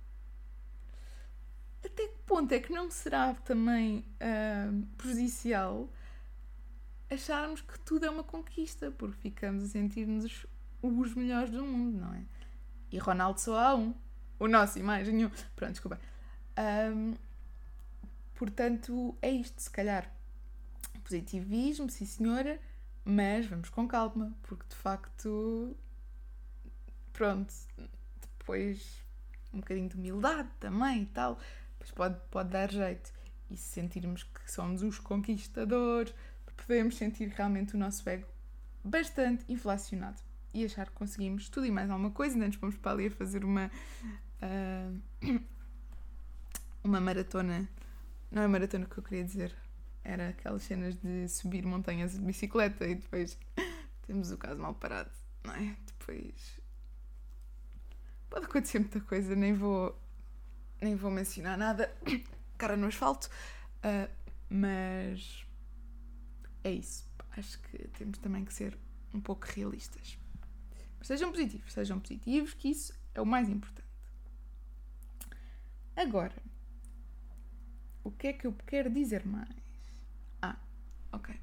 até 1.93 2.07
que 2.07 2.19
ponto 2.27 2.53
é 2.53 2.61
que 2.61 2.73
não 2.73 2.91
será 2.91 3.35
também 3.35 4.05
uh, 4.21 4.87
prejudicial 4.97 5.89
acharmos 7.11 7.61
que 7.61 7.79
tudo 7.81 8.07
é 8.07 8.11
uma 8.11 8.25
conquista, 8.25 8.91
porque 8.91 9.21
ficamos 9.21 9.65
a 9.65 9.67
sentir-nos 9.67 10.47
os 10.81 11.15
melhores 11.15 11.51
do 11.51 11.65
mundo, 11.65 11.99
não 11.99 12.15
é? 12.15 12.25
E 12.91 12.99
Ronaldo 12.99 13.41
só 13.41 13.59
há 13.59 13.75
um. 13.75 13.95
O 14.39 14.49
nosso 14.49 14.79
e 14.79 14.83
mais 14.83 15.09
nenhum. 15.09 15.31
Pronto, 15.55 15.73
desculpa. 15.73 16.01
Um, 16.59 17.15
portanto, 18.35 19.17
é 19.23 19.31
isto, 19.31 19.61
se 19.61 19.71
calhar. 19.71 20.11
Positivismo, 21.05 21.91
sim 21.91 22.07
senhora, 22.07 22.61
mas 23.05 23.47
vamos 23.47 23.69
com 23.69 23.87
calma, 23.87 24.33
porque 24.43 24.65
de 24.69 24.75
facto. 24.75 25.77
Pronto, 27.13 27.53
depois 28.21 29.03
um 29.53 29.61
bocadinho 29.61 29.89
de 29.89 29.97
humildade 29.97 30.49
também 30.59 31.03
e 31.03 31.07
tal 31.07 31.39
pois 31.83 31.91
pode, 31.91 32.21
pode 32.31 32.49
dar 32.51 32.71
jeito. 32.71 33.13
E 33.51 33.57
se 33.57 33.73
sentirmos 33.73 34.23
que 34.23 34.51
somos 34.51 34.83
os 34.83 34.99
conquistadores, 34.99 36.15
podemos 36.57 36.97
sentir 36.97 37.29
realmente 37.29 37.75
o 37.75 37.79
nosso 37.79 38.09
ego 38.09 38.27
bastante 38.85 39.45
inflacionado 39.49 40.21
e 40.55 40.65
achar 40.65 40.87
que 40.87 40.93
conseguimos 40.93 41.49
tudo 41.49 41.67
e 41.67 41.71
mais 41.71 41.91
alguma 41.91 42.11
coisa. 42.11 42.35
Ainda 42.35 42.47
nos 42.47 42.57
fomos 42.57 42.77
para 42.77 42.93
ali 42.93 43.07
a 43.07 43.11
fazer 43.11 43.45
uma, 43.45 43.71
uh, 44.43 45.41
uma 46.85 47.01
maratona. 47.01 47.69
Não 48.31 48.43
é 48.43 48.49
maratona 48.49 48.87
que 48.87 48.99
eu 48.99 49.03
queria 49.03 49.25
dizer, 49.25 49.55
era 50.03 50.31
aquelas 50.31 50.63
cenas 50.63 50.97
de 50.97 51.29
subir 51.29 51.65
montanhas 51.65 52.13
de 52.13 52.21
bicicleta 52.21 52.87
e 52.87 52.95
depois 52.95 53.39
temos 54.07 54.31
o 54.31 54.39
caso 54.39 54.61
mal 54.61 54.75
parado, 54.75 55.11
não 55.45 55.55
é? 55.55 55.77
Depois 55.87 56.61
pode 58.31 58.47
acontecer 58.47 58.79
muita 58.79 59.01
coisa, 59.01 59.37
nem 59.37 59.53
vou 59.53 59.99
nem 60.81 60.97
vou 60.97 61.11
mencionar 61.11 61.57
nada, 61.57 61.95
cara 62.59 62.77
no 62.77 62.87
asfalto, 62.89 63.31
uh, 63.85 64.11
mas 64.51 65.47
é 66.65 66.73
isso. 66.73 67.07
Acho 67.37 67.59
que 67.61 67.89
temos 67.97 68.19
também 68.19 68.45
que 68.45 68.53
ser 68.53 68.77
um 69.15 69.21
pouco 69.21 69.47
realistas. 69.47 70.19
Mas 71.03 71.09
sejam 71.09 71.33
positivos, 71.33 71.73
sejam 71.73 71.99
positivos, 71.99 72.55
que 72.55 72.69
isso 72.69 72.95
é 73.13 73.21
o 73.21 73.27
mais 73.27 73.49
importante. 73.49 73.89
Agora, 75.97 76.41
o 78.05 78.11
que 78.13 78.29
é 78.29 78.33
que 78.33 78.47
eu 78.47 78.53
quero 78.65 78.89
dizer 78.89 79.27
mais? 79.27 79.53
Ah, 80.41 80.57
ok. 81.11 81.35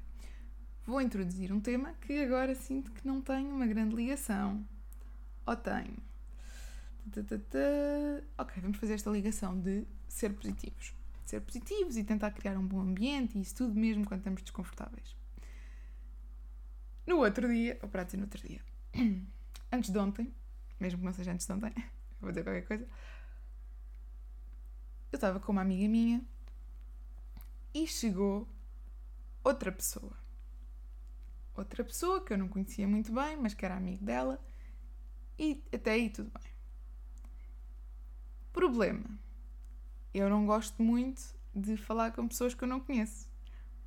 Vou 0.86 0.98
introduzir 0.98 1.52
um 1.52 1.60
tema 1.60 1.92
que 2.00 2.24
agora 2.24 2.54
sinto 2.54 2.90
que 2.90 3.06
não 3.06 3.20
tem 3.20 3.48
uma 3.48 3.66
grande 3.66 3.94
ligação. 3.94 4.66
Ou 5.44 5.54
tenho? 5.54 5.98
Ok, 8.38 8.62
vamos 8.62 8.78
fazer 8.78 8.94
esta 8.94 9.10
ligação 9.10 9.60
de 9.60 9.86
ser 10.08 10.32
positivos. 10.32 10.94
Ser 11.26 11.42
positivos 11.42 11.98
e 11.98 12.02
tentar 12.02 12.30
criar 12.30 12.56
um 12.56 12.66
bom 12.66 12.80
ambiente 12.80 13.36
e 13.36 13.42
isso 13.42 13.56
tudo 13.56 13.74
mesmo 13.74 14.06
quando 14.06 14.20
estamos 14.20 14.40
desconfortáveis. 14.40 15.14
No 17.06 17.18
outro 17.18 17.46
dia, 17.46 17.78
ou 17.82 17.90
para 17.90 18.04
dizer 18.04 18.16
no 18.16 18.22
outro 18.22 18.48
dia, 18.48 18.62
antes 19.72 19.90
de 19.90 19.98
ontem, 19.98 20.32
mesmo 20.78 20.98
que 20.98 21.04
não 21.04 21.12
seja 21.12 21.32
antes 21.32 21.46
de 21.46 21.52
ontem, 21.52 21.72
vou 22.20 22.30
dizer 22.30 22.44
qualquer 22.44 22.66
coisa, 22.66 22.86
eu 25.12 25.16
estava 25.16 25.40
com 25.40 25.52
uma 25.52 25.62
amiga 25.62 25.88
minha 25.88 26.22
e 27.74 27.86
chegou 27.86 28.48
outra 29.42 29.72
pessoa. 29.72 30.12
Outra 31.54 31.84
pessoa 31.84 32.24
que 32.24 32.32
eu 32.32 32.38
não 32.38 32.48
conhecia 32.48 32.86
muito 32.86 33.12
bem, 33.12 33.36
mas 33.36 33.54
que 33.54 33.64
era 33.64 33.76
amigo 33.76 34.04
dela, 34.04 34.42
e 35.38 35.62
até 35.72 35.92
aí 35.92 36.10
tudo 36.10 36.30
bem. 36.30 36.52
Problema. 38.52 39.18
Eu 40.12 40.28
não 40.28 40.46
gosto 40.46 40.82
muito 40.82 41.22
de 41.54 41.76
falar 41.76 42.12
com 42.12 42.28
pessoas 42.28 42.54
que 42.54 42.62
eu 42.62 42.68
não 42.68 42.80
conheço. 42.80 43.28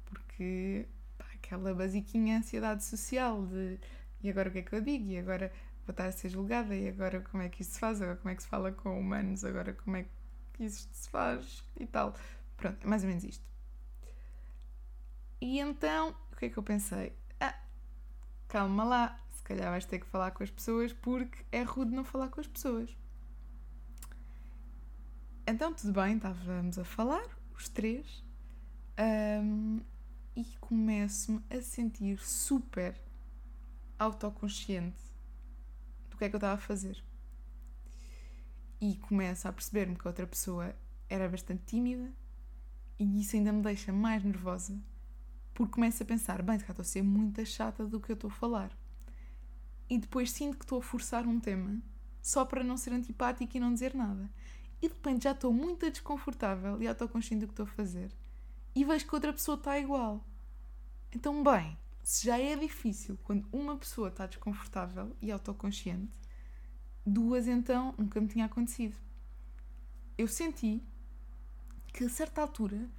Porque 0.06 0.88
pá, 1.17 1.26
aquela 1.34 1.74
basiquinha 1.74 2.38
ansiedade 2.38 2.84
social 2.84 3.46
de 3.46 3.80
e 4.24 4.30
agora 4.30 4.48
o 4.48 4.52
que 4.52 4.60
é 4.60 4.62
que 4.62 4.74
eu 4.74 4.82
digo? 4.82 5.10
E 5.10 5.17
agora 5.17 5.52
vou 5.86 5.91
estar 5.91 6.06
a 6.08 6.12
ser 6.12 6.30
julgada? 6.30 6.76
E 6.76 6.88
agora 6.88 7.22
como 7.22 7.43
é 7.43 7.50
que 7.50 7.62
isto 7.62 7.74
se 7.74 7.80
faz? 7.80 8.02
Agora 8.02 8.17
como 8.17 8.30
é 8.30 8.36
que 8.36 8.43
se 8.43 8.50
fala 8.50 8.72
com 8.72 9.00
humanos? 9.00 9.43
Agora 9.43 9.74
como 9.74 9.98
é 9.98 10.04
que. 10.04 10.63
isto 10.63 10.93
se 10.96 11.10
faz 11.10 11.63
e 11.80 11.86
tal. 11.86 12.15
Pronto, 12.58 12.84
é 12.84 12.88
mais 12.88 13.04
ou 13.04 13.10
menos 13.10 13.24
isto. 13.24 13.43
E 15.41 15.60
então, 15.60 16.15
o 16.32 16.36
que 16.36 16.46
é 16.46 16.50
que 16.50 16.58
eu 16.58 16.63
pensei? 16.63 17.13
Ah, 17.39 17.60
calma 18.48 18.84
lá, 18.84 19.19
se 19.30 19.43
calhar 19.43 19.69
vais 19.69 19.86
ter 19.86 20.00
que 20.00 20.06
falar 20.06 20.32
com 20.32 20.43
as 20.43 20.50
pessoas 20.50 20.93
porque 20.93 21.43
é 21.52 21.63
rude 21.63 21.91
não 21.91 22.06
falar 22.06 22.30
com 22.30 22.39
as 22.39 22.48
pessoas. 22.48 22.96
Então, 25.46 25.74
tudo 25.74 25.91
bem, 25.91 26.15
estávamos 26.15 26.80
a 26.80 26.86
falar, 26.86 27.28
os 27.54 27.67
três, 27.67 28.24
um, 28.98 29.82
e 30.36 30.46
começo-me 30.62 31.43
a 31.50 31.62
sentir 31.62 32.17
super 32.19 32.96
autoconsciente 34.00 35.12
que 36.24 36.28
é 36.28 36.30
que 36.30 36.36
eu 36.36 36.40
estava 36.40 36.56
a 36.56 36.58
fazer. 36.58 37.04
E 38.80 38.98
começo 38.98 39.48
a 39.48 39.54
perceber-me 39.54 39.96
que 39.96 40.08
a 40.08 40.10
outra 40.10 40.28
pessoa 40.28 40.76
era 41.10 41.30
bastante 41.30 41.64
tímida 41.66 42.12
e 43.00 43.22
isso 43.22 43.36
ainda 43.36 43.52
me 43.52 43.62
deixa 43.62 43.92
mais 43.92 44.24
nervosa 44.24 44.82
porque 45.54 45.74
começo 45.74 46.02
a 46.02 46.06
pensar, 46.06 46.42
bem, 46.42 46.56
estou 46.56 46.76
a 46.80 46.84
ser 46.84 47.04
muito 47.04 47.46
chata 47.46 47.86
do 47.86 48.00
que 48.00 48.12
eu 48.12 48.16
estou 48.16 48.30
a 48.30 48.34
falar. 48.34 48.76
E 49.88 50.00
depois 50.00 50.32
sinto 50.32 50.58
que 50.58 50.66
estou 50.66 50.80
a 50.80 50.82
forçar 50.82 51.28
um 51.28 51.40
tema 51.40 51.80
só 52.22 52.44
para 52.44 52.64
não 52.64 52.76
ser 52.76 52.92
antipática 52.92 53.56
e 53.56 53.60
não 53.60 53.74
dizer 53.74 53.94
nada. 53.94 54.30
E 54.82 54.88
de 54.88 54.94
repente 54.94 55.24
já 55.24 55.32
estou 55.32 55.54
muito 55.54 55.90
desconfortável 55.90 56.82
e 56.82 56.88
autoconsciente 56.88 57.42
do 57.42 57.48
que 57.48 57.54
estou 57.54 57.66
a 57.66 57.70
fazer. 57.70 58.12
E 58.76 58.84
vejo 58.84 59.06
que 59.06 59.14
outra 59.14 59.32
pessoa 59.32 59.56
está 59.56 59.78
igual. 59.78 60.26
Então, 61.12 61.44
bem, 61.44 61.78
se 62.04 62.26
já 62.26 62.38
é 62.38 62.56
difícil 62.56 63.18
quando 63.24 63.48
uma 63.52 63.78
pessoa 63.78 64.10
está 64.10 64.28
desconfortável 64.28 65.16
e 65.22 65.32
autoconsciente, 65.32 66.12
duas 67.06 67.48
então 67.48 67.96
nunca 67.98 68.20
me 68.20 68.28
tinha 68.28 68.46
acontecido. 68.46 68.98
Eu 70.18 70.28
senti 70.28 70.84
que 71.88 72.04
a 72.04 72.10
certa 72.10 72.42
altura 72.42 72.89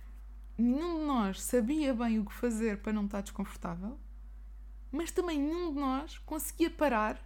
nenhum 0.56 1.00
de 1.00 1.04
nós 1.04 1.42
sabia 1.42 1.92
bem 1.92 2.18
o 2.18 2.24
que 2.24 2.32
fazer 2.32 2.80
para 2.80 2.92
não 2.92 3.04
estar 3.04 3.20
desconfortável, 3.20 3.98
mas 4.90 5.10
também 5.10 5.38
nenhum 5.38 5.74
de 5.74 5.80
nós 5.80 6.18
conseguia 6.18 6.70
parar 6.70 7.20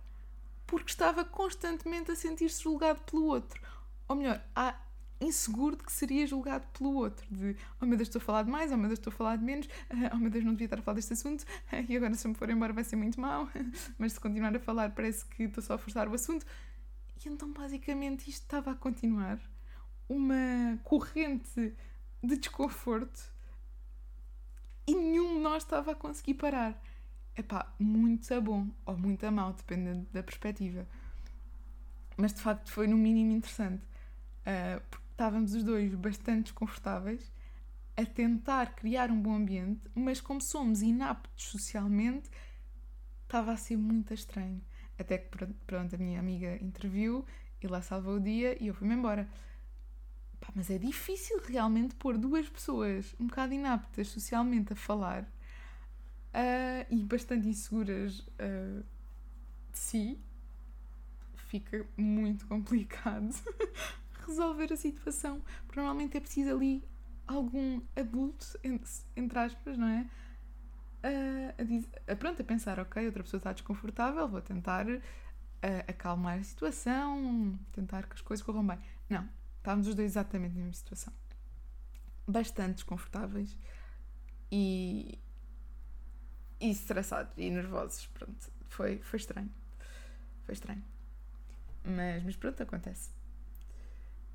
porque 0.67 0.91
estava 0.91 1.25
constantemente 1.25 2.11
a 2.11 2.17
sentir-se 2.17 2.63
julgado 2.63 3.01
pelo 3.03 3.25
outro. 3.25 3.61
Ou 4.07 4.17
melhor, 4.17 4.43
há 4.55 4.75
inseguro 5.21 5.77
de 5.77 5.85
que 5.85 5.93
seria 5.93 6.27
julgado 6.27 6.67
pelo 6.69 6.95
outro. 6.95 7.27
De, 7.31 7.57
oh 7.81 7.87
meu 7.87 7.97
Deus, 7.97 8.09
estou 8.09 8.21
a 8.21 8.25
falar 8.25 8.43
de 8.43 8.51
mais, 8.51 8.71
oh 8.73 8.77
meu 8.77 8.87
Deus, 8.87 8.99
estou 8.99 9.13
a 9.13 9.17
falar 9.17 9.37
de 9.37 9.45
menos, 9.45 9.69
oh 10.13 10.17
meu 10.17 10.31
Deus, 10.31 10.45
não 10.45 10.53
devia 10.53 10.67
estar 10.67 10.79
a 10.79 10.83
falar 10.83 10.97
deste 10.97 11.13
assunto, 11.13 11.45
e 11.89 11.97
agora 11.97 12.15
se 12.15 12.27
eu 12.27 12.31
me 12.31 12.35
for 12.35 12.49
embora 12.51 12.73
vai 12.73 12.85
ser 12.85 12.97
muito 12.97 13.21
mau, 13.21 13.49
mas 13.99 14.13
se 14.13 14.21
continuar 14.21 14.55
a 14.55 14.61
falar 14.61 14.91
parece 14.91 15.25
que 15.25 15.45
estou 15.45 15.63
só 15.63 15.75
a 15.75 15.79
forçar 15.79 16.09
o 16.09 16.15
assunto. 16.15 16.47
E 17.25 17.29
então, 17.29 17.53
basicamente, 17.53 18.31
isto 18.31 18.43
estava 18.43 18.71
a 18.71 18.75
continuar. 18.75 19.41
Uma 20.09 20.79
corrente 20.85 21.75
de 22.23 22.37
desconforto 22.37 23.21
e 24.87 24.95
nenhum 24.95 25.35
de 25.35 25.41
nós 25.41 25.65
estava 25.65 25.93
a 25.93 25.95
conseguir 25.95 26.35
parar. 26.35 26.81
Epá, 27.37 27.71
muito 27.79 28.33
a 28.33 28.41
bom 28.41 28.69
ou 28.87 28.97
muito 28.97 29.25
a 29.25 29.31
mau, 29.31 29.53
dependendo 29.53 30.07
da 30.13 30.23
perspectiva. 30.23 30.87
Mas 32.17 32.33
de 32.33 32.41
facto 32.41 32.71
foi 32.71 32.87
no 32.87 32.97
mínimo 32.97 33.33
interessante, 33.33 33.83
uh, 33.83 34.81
porque 34.91 35.08
estávamos 35.19 35.53
os 35.53 35.65
dois 35.65 35.93
bastante 35.97 36.45
desconfortáveis 36.45 37.33
a 37.97 38.07
tentar 38.07 38.77
criar 38.77 39.11
um 39.11 39.21
bom 39.21 39.35
ambiente, 39.35 39.81
mas 39.93 40.21
como 40.21 40.41
somos 40.41 40.81
inaptos 40.81 41.47
socialmente, 41.47 42.31
estava 43.25 43.51
a 43.51 43.57
ser 43.57 43.77
muito 43.77 44.15
estranho. 44.15 44.63
Até 44.97 45.19
que, 45.19 45.29
pronto, 45.67 45.97
a 45.97 45.99
minha 45.99 46.21
amiga 46.21 46.57
interviu 46.63 47.27
e 47.61 47.67
lá 47.67 47.83
salvou 47.83 48.15
o 48.15 48.21
dia 48.21 48.57
e 48.63 48.69
eu 48.69 48.75
fui-me 48.75 48.95
embora. 48.95 49.29
Pá, 50.39 50.53
mas 50.55 50.71
é 50.71 50.79
difícil 50.79 51.43
realmente 51.45 51.97
pôr 51.97 52.17
duas 52.17 52.49
pessoas 52.49 53.13
um 53.19 53.27
bocado 53.27 53.53
inaptas 53.53 54.07
socialmente 54.07 54.73
a 54.73 54.77
falar 54.77 55.25
uh, 55.25 56.87
e 56.95 57.03
bastante 57.03 57.49
inseguras 57.49 58.21
uh, 58.21 58.85
de 59.73 59.79
si. 59.79 60.21
Fica 61.35 61.85
muito 61.97 62.47
complicado 62.47 63.35
resolver 64.29 64.73
a 64.73 64.77
situação. 64.77 65.43
Porque 65.67 65.81
normalmente 65.81 66.17
é 66.17 66.21
preciso 66.21 66.51
ali 66.51 66.85
algum 67.27 67.81
adulto, 67.97 68.47
entre 69.17 69.39
aspas, 69.39 69.77
não 69.77 69.89
é? 69.89 70.07
Uh, 71.05 71.55
a, 71.59 71.65
dizer, 71.65 71.89
a, 72.09 72.17
pronto, 72.17 72.43
a 72.43 72.45
pensar, 72.45 72.79
ok, 72.81 73.07
outra 73.07 73.23
pessoa 73.23 73.39
está 73.39 73.53
desconfortável, 73.53 74.27
vou 74.29 74.41
tentar 74.41 74.87
uh, 74.89 75.01
acalmar 75.87 76.39
a 76.39 76.43
situação, 76.43 77.59
tentar 77.73 78.07
que 78.07 78.15
as 78.15 78.21
coisas 78.21 78.45
corram 78.45 78.67
bem. 78.67 78.79
Não, 79.09 79.29
Estávamos 79.69 79.89
os 79.89 79.95
dois 79.95 80.13
exatamente 80.13 80.53
na 80.53 80.61
mesma 80.61 80.73
situação. 80.73 81.13
Bastante 82.27 82.77
desconfortáveis 82.77 83.55
e, 84.51 85.19
e 86.59 86.71
estressados 86.71 87.35
e 87.37 87.51
nervosos. 87.51 88.07
Pronto, 88.07 88.51
foi, 88.69 88.99
foi 89.03 89.19
estranho. 89.19 89.51
Foi 90.45 90.55
estranho. 90.55 90.83
Mas, 91.85 92.25
mas 92.25 92.37
pronto, 92.37 92.63
acontece. 92.63 93.11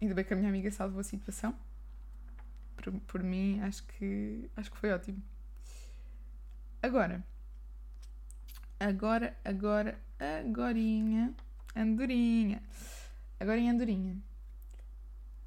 Ainda 0.03 0.13
bem 0.13 0.25
que 0.25 0.33
a 0.33 0.35
minha 0.35 0.49
amiga 0.49 0.69
salvou 0.69 0.99
a 0.99 1.03
situação. 1.03 1.57
Por, 2.75 2.91
por 3.01 3.23
mim, 3.23 3.61
acho 3.61 3.83
que, 3.83 4.49
acho 4.57 4.69
que 4.71 4.77
foi 4.77 4.91
ótimo. 4.91 5.23
Agora, 6.81 7.23
agora, 8.79 9.37
agora, 9.45 9.97
agorinha, 10.19 11.33
andorinha. 11.75 12.61
Agora 13.39 13.57
em 13.57 13.69
andorinha 13.69 14.21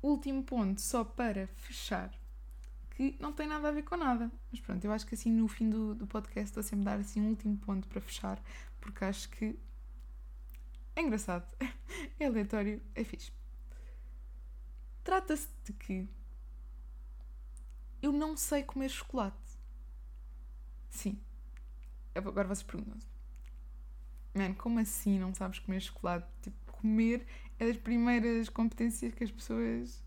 último 0.07 0.43
ponto, 0.43 0.81
só 0.81 1.05
para 1.05 1.47
fechar, 1.49 2.11
que 2.91 3.17
não 3.21 3.33
tem 3.33 3.47
nada 3.47 3.69
a 3.69 3.73
ver 3.73 3.83
com 3.83 3.97
nada. 3.97 4.31
Mas 4.51 4.61
pronto, 4.61 4.85
eu 4.85 4.93
acho 4.93 5.07
que 5.07 5.15
assim 5.15 5.31
no 5.31 5.49
fim 5.49 5.69
do, 5.69 5.95
do 5.95 6.07
podcast 6.07 6.47
estou 6.47 6.63
sempre 6.63 6.89
a 6.89 6.93
dar 6.93 7.01
assim 7.01 7.21
um 7.21 7.29
último 7.31 7.57
ponto 7.59 7.87
para 7.89 8.01
fechar, 8.01 8.43
porque 8.81 9.05
acho 9.05 9.29
que 9.31 9.59
é 10.95 11.03
engraçado, 11.03 11.47
é 12.19 12.27
aleatório, 12.27 12.81
é 12.95 13.05
fixe. 13.05 13.36
Trata-se 15.07 15.47
de 15.63 15.73
que 15.73 16.09
eu 18.03 18.11
não 18.11 18.37
sei 18.37 18.65
comer 18.65 18.89
chocolate. 18.89 19.37
Sim. 20.91 21.21
Agora 22.13 22.49
vocês 22.49 22.65
perguntam 22.65 22.99
Man, 24.35 24.55
como 24.55 24.81
assim 24.81 25.17
não 25.17 25.33
sabes 25.33 25.61
comer 25.61 25.79
chocolate? 25.79 26.27
Tipo, 26.43 26.73
comer 26.73 27.25
é 27.57 27.69
das 27.69 27.77
primeiras 27.77 28.49
competências 28.49 29.15
que 29.15 29.23
as 29.23 29.31
pessoas 29.31 30.03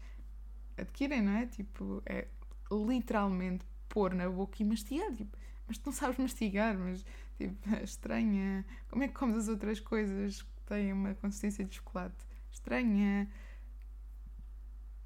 adquirem, 0.77 1.21
não 1.21 1.31
é? 1.31 1.45
Tipo, 1.45 2.03
é 2.05 2.27
literalmente 2.69 3.65
pôr 3.87 4.13
na 4.13 4.29
boca 4.29 4.61
e 4.61 4.65
mastigar. 4.65 5.15
Tipo, 5.15 5.37
mas 5.65 5.77
tu 5.77 5.85
não 5.85 5.93
sabes 5.93 6.17
mastigar, 6.17 6.77
mas 6.77 7.05
tipo, 7.37 7.73
é 7.73 7.83
estranha. 7.85 8.65
Como 8.89 9.01
é 9.01 9.07
que 9.07 9.13
comes 9.13 9.37
as 9.37 9.47
outras 9.47 9.79
coisas 9.79 10.41
que 10.41 10.61
têm 10.65 10.91
uma 10.91 11.15
consistência 11.15 11.63
de 11.63 11.75
chocolate? 11.75 12.17
Estranha. 12.51 13.31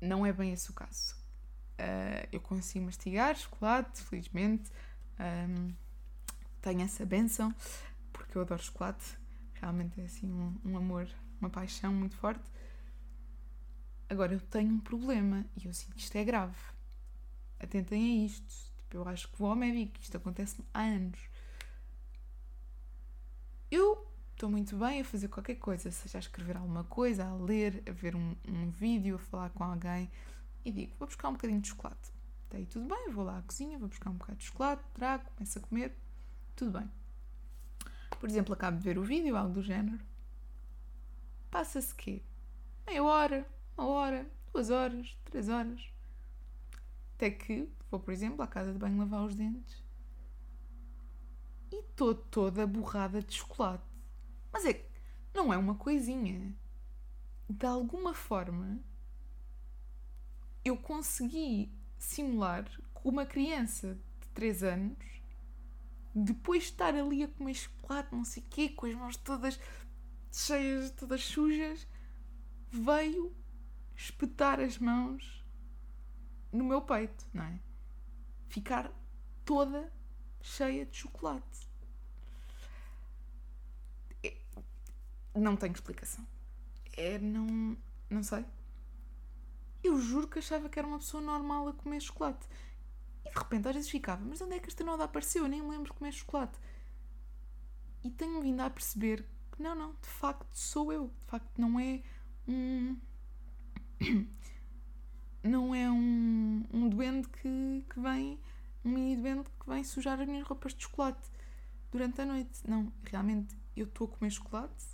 Não 0.03 0.25
é 0.25 0.33
bem 0.33 0.51
esse 0.51 0.69
o 0.69 0.73
caso. 0.73 1.15
Uh, 1.79 2.27
eu 2.31 2.41
consigo 2.41 2.85
mastigar 2.85 3.35
chocolate, 3.37 4.01
felizmente. 4.03 4.69
Um, 5.17 5.73
tenho 6.61 6.81
essa 6.81 7.05
benção, 7.05 7.55
porque 8.11 8.37
eu 8.37 8.41
adoro 8.41 8.61
chocolate. 8.61 9.17
Realmente 9.53 10.01
é 10.01 10.03
assim 10.03 10.29
um, 10.29 10.59
um 10.65 10.77
amor 10.77 11.07
uma 11.39 11.49
paixão 11.49 11.93
muito 11.93 12.17
forte. 12.17 12.43
Agora 14.09 14.33
eu 14.33 14.41
tenho 14.41 14.73
um 14.73 14.79
problema 14.79 15.45
e 15.55 15.67
eu 15.67 15.73
sinto 15.73 15.95
que 15.95 16.01
isto 16.01 16.15
é 16.17 16.23
grave. 16.23 16.55
Atentem 17.59 18.21
a 18.21 18.25
isto. 18.25 18.73
Tipo, 18.77 18.97
eu 18.97 19.07
acho 19.07 19.29
que 19.29 19.37
vou 19.37 19.49
ao 19.49 19.55
médico, 19.55 19.99
isto 20.01 20.17
acontece 20.17 20.61
há 20.73 20.81
anos. 20.81 21.19
Eu 23.71 24.12
estou 24.33 24.49
muito 24.49 24.75
bem 24.75 25.01
a 25.01 25.05
fazer 25.05 25.27
qualquer 25.29 25.55
coisa, 25.55 25.89
seja 25.91 26.17
a 26.17 26.19
escrever 26.19 26.57
alguma 26.57 26.83
coisa, 26.83 27.25
a 27.25 27.33
ler, 27.35 27.83
a 27.87 27.91
ver 27.91 28.15
um, 28.15 28.35
um 28.47 28.69
vídeo, 28.69 29.15
a 29.15 29.19
falar 29.19 29.49
com 29.51 29.63
alguém 29.63 30.11
e 30.65 30.71
digo: 30.71 30.93
vou 30.99 31.07
buscar 31.07 31.29
um 31.29 31.33
bocadinho 31.33 31.61
de 31.61 31.69
chocolate. 31.69 32.11
Daí 32.49 32.65
tudo 32.65 32.87
bem, 32.87 33.09
vou 33.11 33.23
lá 33.23 33.39
à 33.39 33.41
cozinha, 33.41 33.79
vou 33.79 33.87
buscar 33.87 34.09
um 34.09 34.13
bocado 34.13 34.37
de 34.37 34.45
chocolate, 34.45 34.83
trago, 34.93 35.23
começo 35.35 35.57
a 35.57 35.61
comer, 35.61 35.97
tudo 36.55 36.77
bem. 36.77 36.91
Por 38.19 38.29
exemplo, 38.29 38.53
acabo 38.53 38.77
de 38.77 38.83
ver 38.83 38.97
o 38.97 39.03
vídeo, 39.03 39.35
algo 39.35 39.53
do 39.53 39.61
género 39.61 39.99
Passa-se 41.53 41.93
quê? 41.93 42.23
Meia 42.87 43.03
hora, 43.03 43.47
uma 43.77 43.85
hora, 43.85 44.27
duas 44.51 44.71
horas, 44.71 45.15
três 45.23 45.49
horas. 45.49 45.87
Até 47.13 47.29
que 47.29 47.69
vou, 47.91 47.99
por 47.99 48.11
exemplo, 48.11 48.41
à 48.41 48.47
casa 48.47 48.73
de 48.73 48.79
banho 48.79 48.97
lavar 48.97 49.23
os 49.23 49.35
dentes 49.35 49.83
e 51.71 51.75
estou 51.81 52.15
toda 52.15 52.65
borrada 52.65 53.21
de 53.21 53.35
chocolate. 53.35 53.92
Mas 54.53 54.65
é 54.65 54.87
não 55.33 55.51
é 55.51 55.57
uma 55.57 55.73
coisinha. 55.73 56.55
De 57.49 57.65
alguma 57.65 58.13
forma, 58.13 58.79
eu 60.63 60.77
consegui 60.77 61.73
simular 61.97 62.69
uma 63.03 63.25
criança 63.25 63.99
de 64.21 64.27
3 64.29 64.63
anos, 64.63 64.97
depois 66.15 66.63
de 66.63 66.69
estar 66.69 66.95
ali 66.95 67.23
a 67.23 67.27
comer 67.27 67.55
chocolate, 67.55 68.13
não 68.13 68.23
sei 68.23 68.43
o 68.43 68.45
quê, 68.45 68.69
com 68.69 68.85
as 68.85 68.93
mãos 68.93 69.17
todas 69.17 69.59
cheias, 70.31 70.91
todas 70.91 71.23
sujas, 71.25 71.87
veio 72.69 73.35
espetar 73.95 74.59
as 74.59 74.77
mãos 74.77 75.43
no 76.51 76.63
meu 76.63 76.81
peito, 76.81 77.25
não 77.33 77.43
é? 77.43 77.59
Ficar 78.47 78.91
toda 79.43 79.91
cheia 80.41 80.85
de 80.85 80.97
chocolate. 80.97 81.72
Não 85.35 85.55
tenho 85.55 85.73
explicação. 85.73 86.25
É, 86.95 87.17
não. 87.17 87.77
Não 88.09 88.23
sei. 88.23 88.45
Eu 89.83 89.99
juro 89.99 90.27
que 90.27 90.39
achava 90.39 90.69
que 90.69 90.79
era 90.79 90.87
uma 90.87 90.99
pessoa 90.99 91.21
normal 91.21 91.67
a 91.67 91.73
comer 91.73 91.99
chocolate. 91.99 92.47
E 93.25 93.29
de 93.29 93.37
repente 93.37 93.67
às 93.67 93.75
vezes 93.75 93.89
ficava, 93.89 94.23
mas 94.23 94.39
onde 94.41 94.55
é 94.55 94.59
que 94.59 94.69
esta 94.69 94.83
noda 94.83 95.03
apareceu? 95.03 95.43
Eu 95.43 95.49
nem 95.49 95.61
me 95.61 95.69
lembro 95.69 95.91
de 95.91 95.93
comer 95.93 96.11
chocolate. 96.11 96.57
E 98.03 98.11
tenho 98.11 98.41
vindo 98.41 98.61
a 98.61 98.69
perceber 98.69 99.25
que 99.51 99.61
não, 99.61 99.75
não, 99.75 99.93
de 99.93 100.07
facto 100.07 100.53
sou 100.53 100.93
eu. 100.93 101.07
De 101.07 101.27
facto 101.27 101.59
não 101.59 101.79
é 101.79 102.01
um. 102.47 102.97
Não 105.45 105.75
é 105.75 105.91
um, 105.91 106.63
um 106.71 106.87
duende 106.87 107.27
que, 107.27 107.85
que 107.89 107.99
vem. 107.99 108.39
Um 108.85 108.91
mini 108.91 109.17
duende 109.17 109.43
que 109.59 109.69
vem 109.69 109.83
sujar 109.83 110.17
as 110.17 110.25
minhas 110.25 110.47
roupas 110.47 110.73
de 110.73 110.83
chocolate 110.83 111.29
durante 111.91 112.21
a 112.21 112.25
noite. 112.25 112.61
Não, 112.65 112.93
realmente 113.03 113.53
eu 113.75 113.85
estou 113.85 114.07
a 114.07 114.09
comer 114.09 114.31
chocolate 114.31 114.85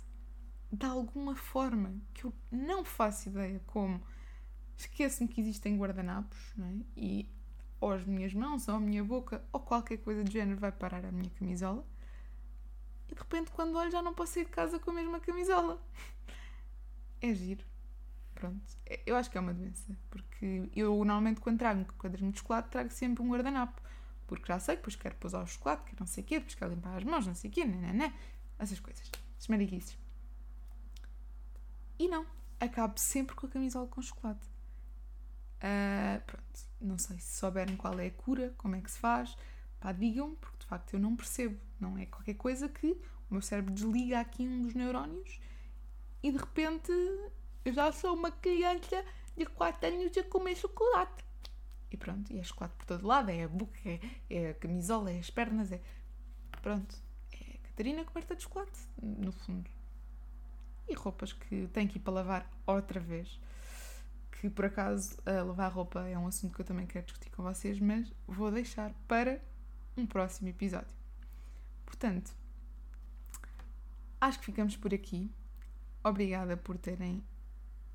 de 0.72 0.86
alguma 0.86 1.34
forma 1.36 1.94
que 2.14 2.24
eu 2.24 2.32
não 2.50 2.84
faço 2.84 3.28
ideia 3.28 3.60
como. 3.66 4.02
Esqueço-me 4.76 5.28
que 5.28 5.40
existem 5.40 5.76
guardanapos, 5.78 6.38
não 6.56 6.66
é? 6.66 6.74
E 6.96 7.28
ou 7.80 7.92
as 7.92 8.04
minhas 8.04 8.34
mãos, 8.34 8.68
ou 8.68 8.74
a 8.76 8.80
minha 8.80 9.04
boca, 9.04 9.44
ou 9.52 9.60
qualquer 9.60 9.98
coisa 9.98 10.24
do 10.24 10.30
género 10.30 10.58
vai 10.60 10.72
parar 10.72 11.04
a 11.04 11.12
minha 11.12 11.30
camisola. 11.30 11.84
E 13.08 13.14
de 13.14 13.20
repente, 13.20 13.50
quando 13.50 13.76
olho, 13.76 13.90
já 13.90 14.00
não 14.02 14.14
posso 14.14 14.34
sair 14.34 14.44
de 14.44 14.50
casa 14.50 14.78
com 14.78 14.90
a 14.90 14.94
mesma 14.94 15.20
camisola. 15.20 15.80
É 17.22 17.34
giro. 17.34 17.64
Pronto. 18.34 18.62
É- 18.86 19.02
Eu 19.06 19.16
acho 19.16 19.30
que 19.30 19.38
é 19.38 19.40
uma 19.40 19.54
doença. 19.54 19.96
Porque 20.10 20.70
eu, 20.74 20.94
normalmente, 20.96 21.40
quando 21.40 21.58
trago 21.58 21.80
um 21.80 21.84
quadrinho 21.84 22.32
de 22.32 22.38
chocolate, 22.38 22.70
trago 22.70 22.90
sempre 22.90 23.22
um 23.22 23.30
guardanapo. 23.30 23.80
Porque 24.26 24.46
já 24.46 24.58
sei 24.60 24.76
depois 24.76 24.96
quero 24.96 25.16
pousar 25.16 25.42
o 25.42 25.46
chocolate, 25.46 25.84
que 25.84 26.00
não 26.00 26.06
sei 26.06 26.24
o 26.24 26.26
quê, 26.26 26.36
depois 26.38 26.54
quero 26.54 26.72
limpar 26.74 26.96
as 26.96 27.04
mãos, 27.04 27.26
não 27.26 27.34
sei 27.34 27.50
o 27.50 27.52
quê, 27.52 27.64
nananã. 27.64 28.12
Essas 28.58 28.80
coisas. 28.80 29.10
Mariquices. 29.48 29.98
E 32.00 32.08
não. 32.08 32.24
Acabo 32.58 32.98
sempre 32.98 33.36
com 33.36 33.46
a 33.46 33.50
camisola 33.50 33.86
com 33.86 34.00
chocolate. 34.00 34.48
Ah, 35.60 36.18
pronto. 36.26 36.60
Não 36.80 36.96
sei 36.96 37.18
se 37.18 37.36
souberem 37.38 37.76
qual 37.76 38.00
é 38.00 38.06
a 38.06 38.10
cura, 38.10 38.54
como 38.56 38.74
é 38.74 38.80
que 38.80 38.90
se 38.90 38.98
faz. 38.98 39.36
Pá, 39.78 39.92
digam, 39.92 40.34
porque 40.36 40.60
de 40.60 40.64
facto 40.64 40.94
eu 40.94 40.98
não 40.98 41.14
percebo. 41.14 41.60
Não 41.78 41.98
é 41.98 42.06
qualquer 42.06 42.36
coisa 42.36 42.70
que 42.70 42.92
o 43.28 43.34
meu 43.34 43.42
cérebro 43.42 43.74
desliga 43.74 44.18
aqui 44.18 44.48
um 44.48 44.62
dos 44.62 44.72
neurónios 44.72 45.38
e 46.22 46.32
de 46.32 46.38
repente 46.38 46.90
eu 47.66 47.72
já 47.74 47.92
sou 47.92 48.14
uma 48.14 48.30
criança 48.30 49.04
de 49.36 49.44
4 49.44 49.86
anos 49.86 50.16
a 50.16 50.22
comer 50.22 50.56
chocolate. 50.56 51.22
E 51.90 51.98
pronto, 51.98 52.32
e 52.32 52.38
é 52.38 52.42
chocolate 52.42 52.76
por 52.76 52.86
todo 52.86 53.06
lado, 53.06 53.30
é 53.30 53.44
a 53.44 53.48
boca, 53.48 53.78
é, 53.84 54.00
é 54.30 54.50
a 54.50 54.54
camisola, 54.54 55.10
é 55.12 55.18
as 55.18 55.28
pernas, 55.28 55.70
é. 55.70 55.82
Pronto, 56.62 56.96
é 57.30 57.56
a 57.56 57.58
Catarina 57.68 58.04
coberta 58.04 58.34
de 58.34 58.44
chocolate, 58.44 58.88
no 59.02 59.32
fundo. 59.32 59.68
E 60.90 60.94
roupas 60.94 61.32
que 61.32 61.68
tem 61.68 61.86
que 61.86 61.98
ir 61.98 62.00
para 62.00 62.14
lavar 62.14 62.50
outra 62.66 62.98
vez. 62.98 63.40
Que 64.32 64.50
por 64.50 64.64
acaso 64.64 65.16
a 65.24 65.42
lavar 65.42 65.72
roupa 65.72 66.00
é 66.08 66.18
um 66.18 66.26
assunto 66.26 66.54
que 66.54 66.60
eu 66.60 66.64
também 66.64 66.86
quero 66.86 67.06
discutir 67.06 67.30
com 67.30 67.44
vocês, 67.44 67.78
mas 67.78 68.12
vou 68.26 68.50
deixar 68.50 68.92
para 69.06 69.40
um 69.96 70.04
próximo 70.04 70.48
episódio. 70.48 70.94
Portanto, 71.86 72.32
acho 74.20 74.40
que 74.40 74.46
ficamos 74.46 74.76
por 74.76 74.92
aqui. 74.92 75.30
Obrigada 76.02 76.56
por 76.56 76.76
terem 76.76 77.22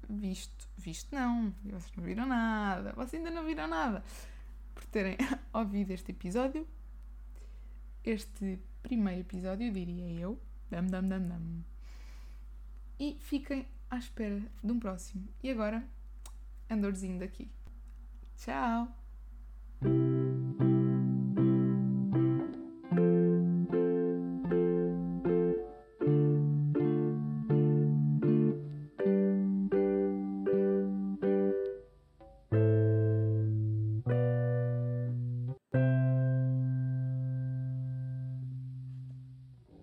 visto. 0.09 0.69
Visto 0.77 1.13
não, 1.13 1.53
vocês 1.63 1.91
não 1.95 2.03
viram 2.03 2.25
nada. 2.25 2.93
Vocês 2.93 3.21
ainda 3.21 3.31
não 3.31 3.45
viram 3.45 3.67
nada. 3.67 4.03
Por 4.73 4.85
terem 4.85 5.17
ouvido 5.53 5.91
este 5.91 6.11
episódio. 6.11 6.67
Este 8.03 8.59
primeiro 8.83 9.21
episódio, 9.21 9.71
diria 9.71 10.19
eu. 10.19 10.39
Dam, 10.69 10.85
dam, 10.85 11.07
dam, 11.07 11.27
dam. 11.27 11.74
E 12.99 13.17
fiquem 13.19 13.67
à 13.89 13.97
espera 13.97 14.41
de 14.63 14.71
um 14.71 14.79
próximo. 14.79 15.27
E 15.43 15.49
agora, 15.49 15.83
andorzinho 16.69 17.19
daqui. 17.19 17.49
Tchau! 18.37 18.87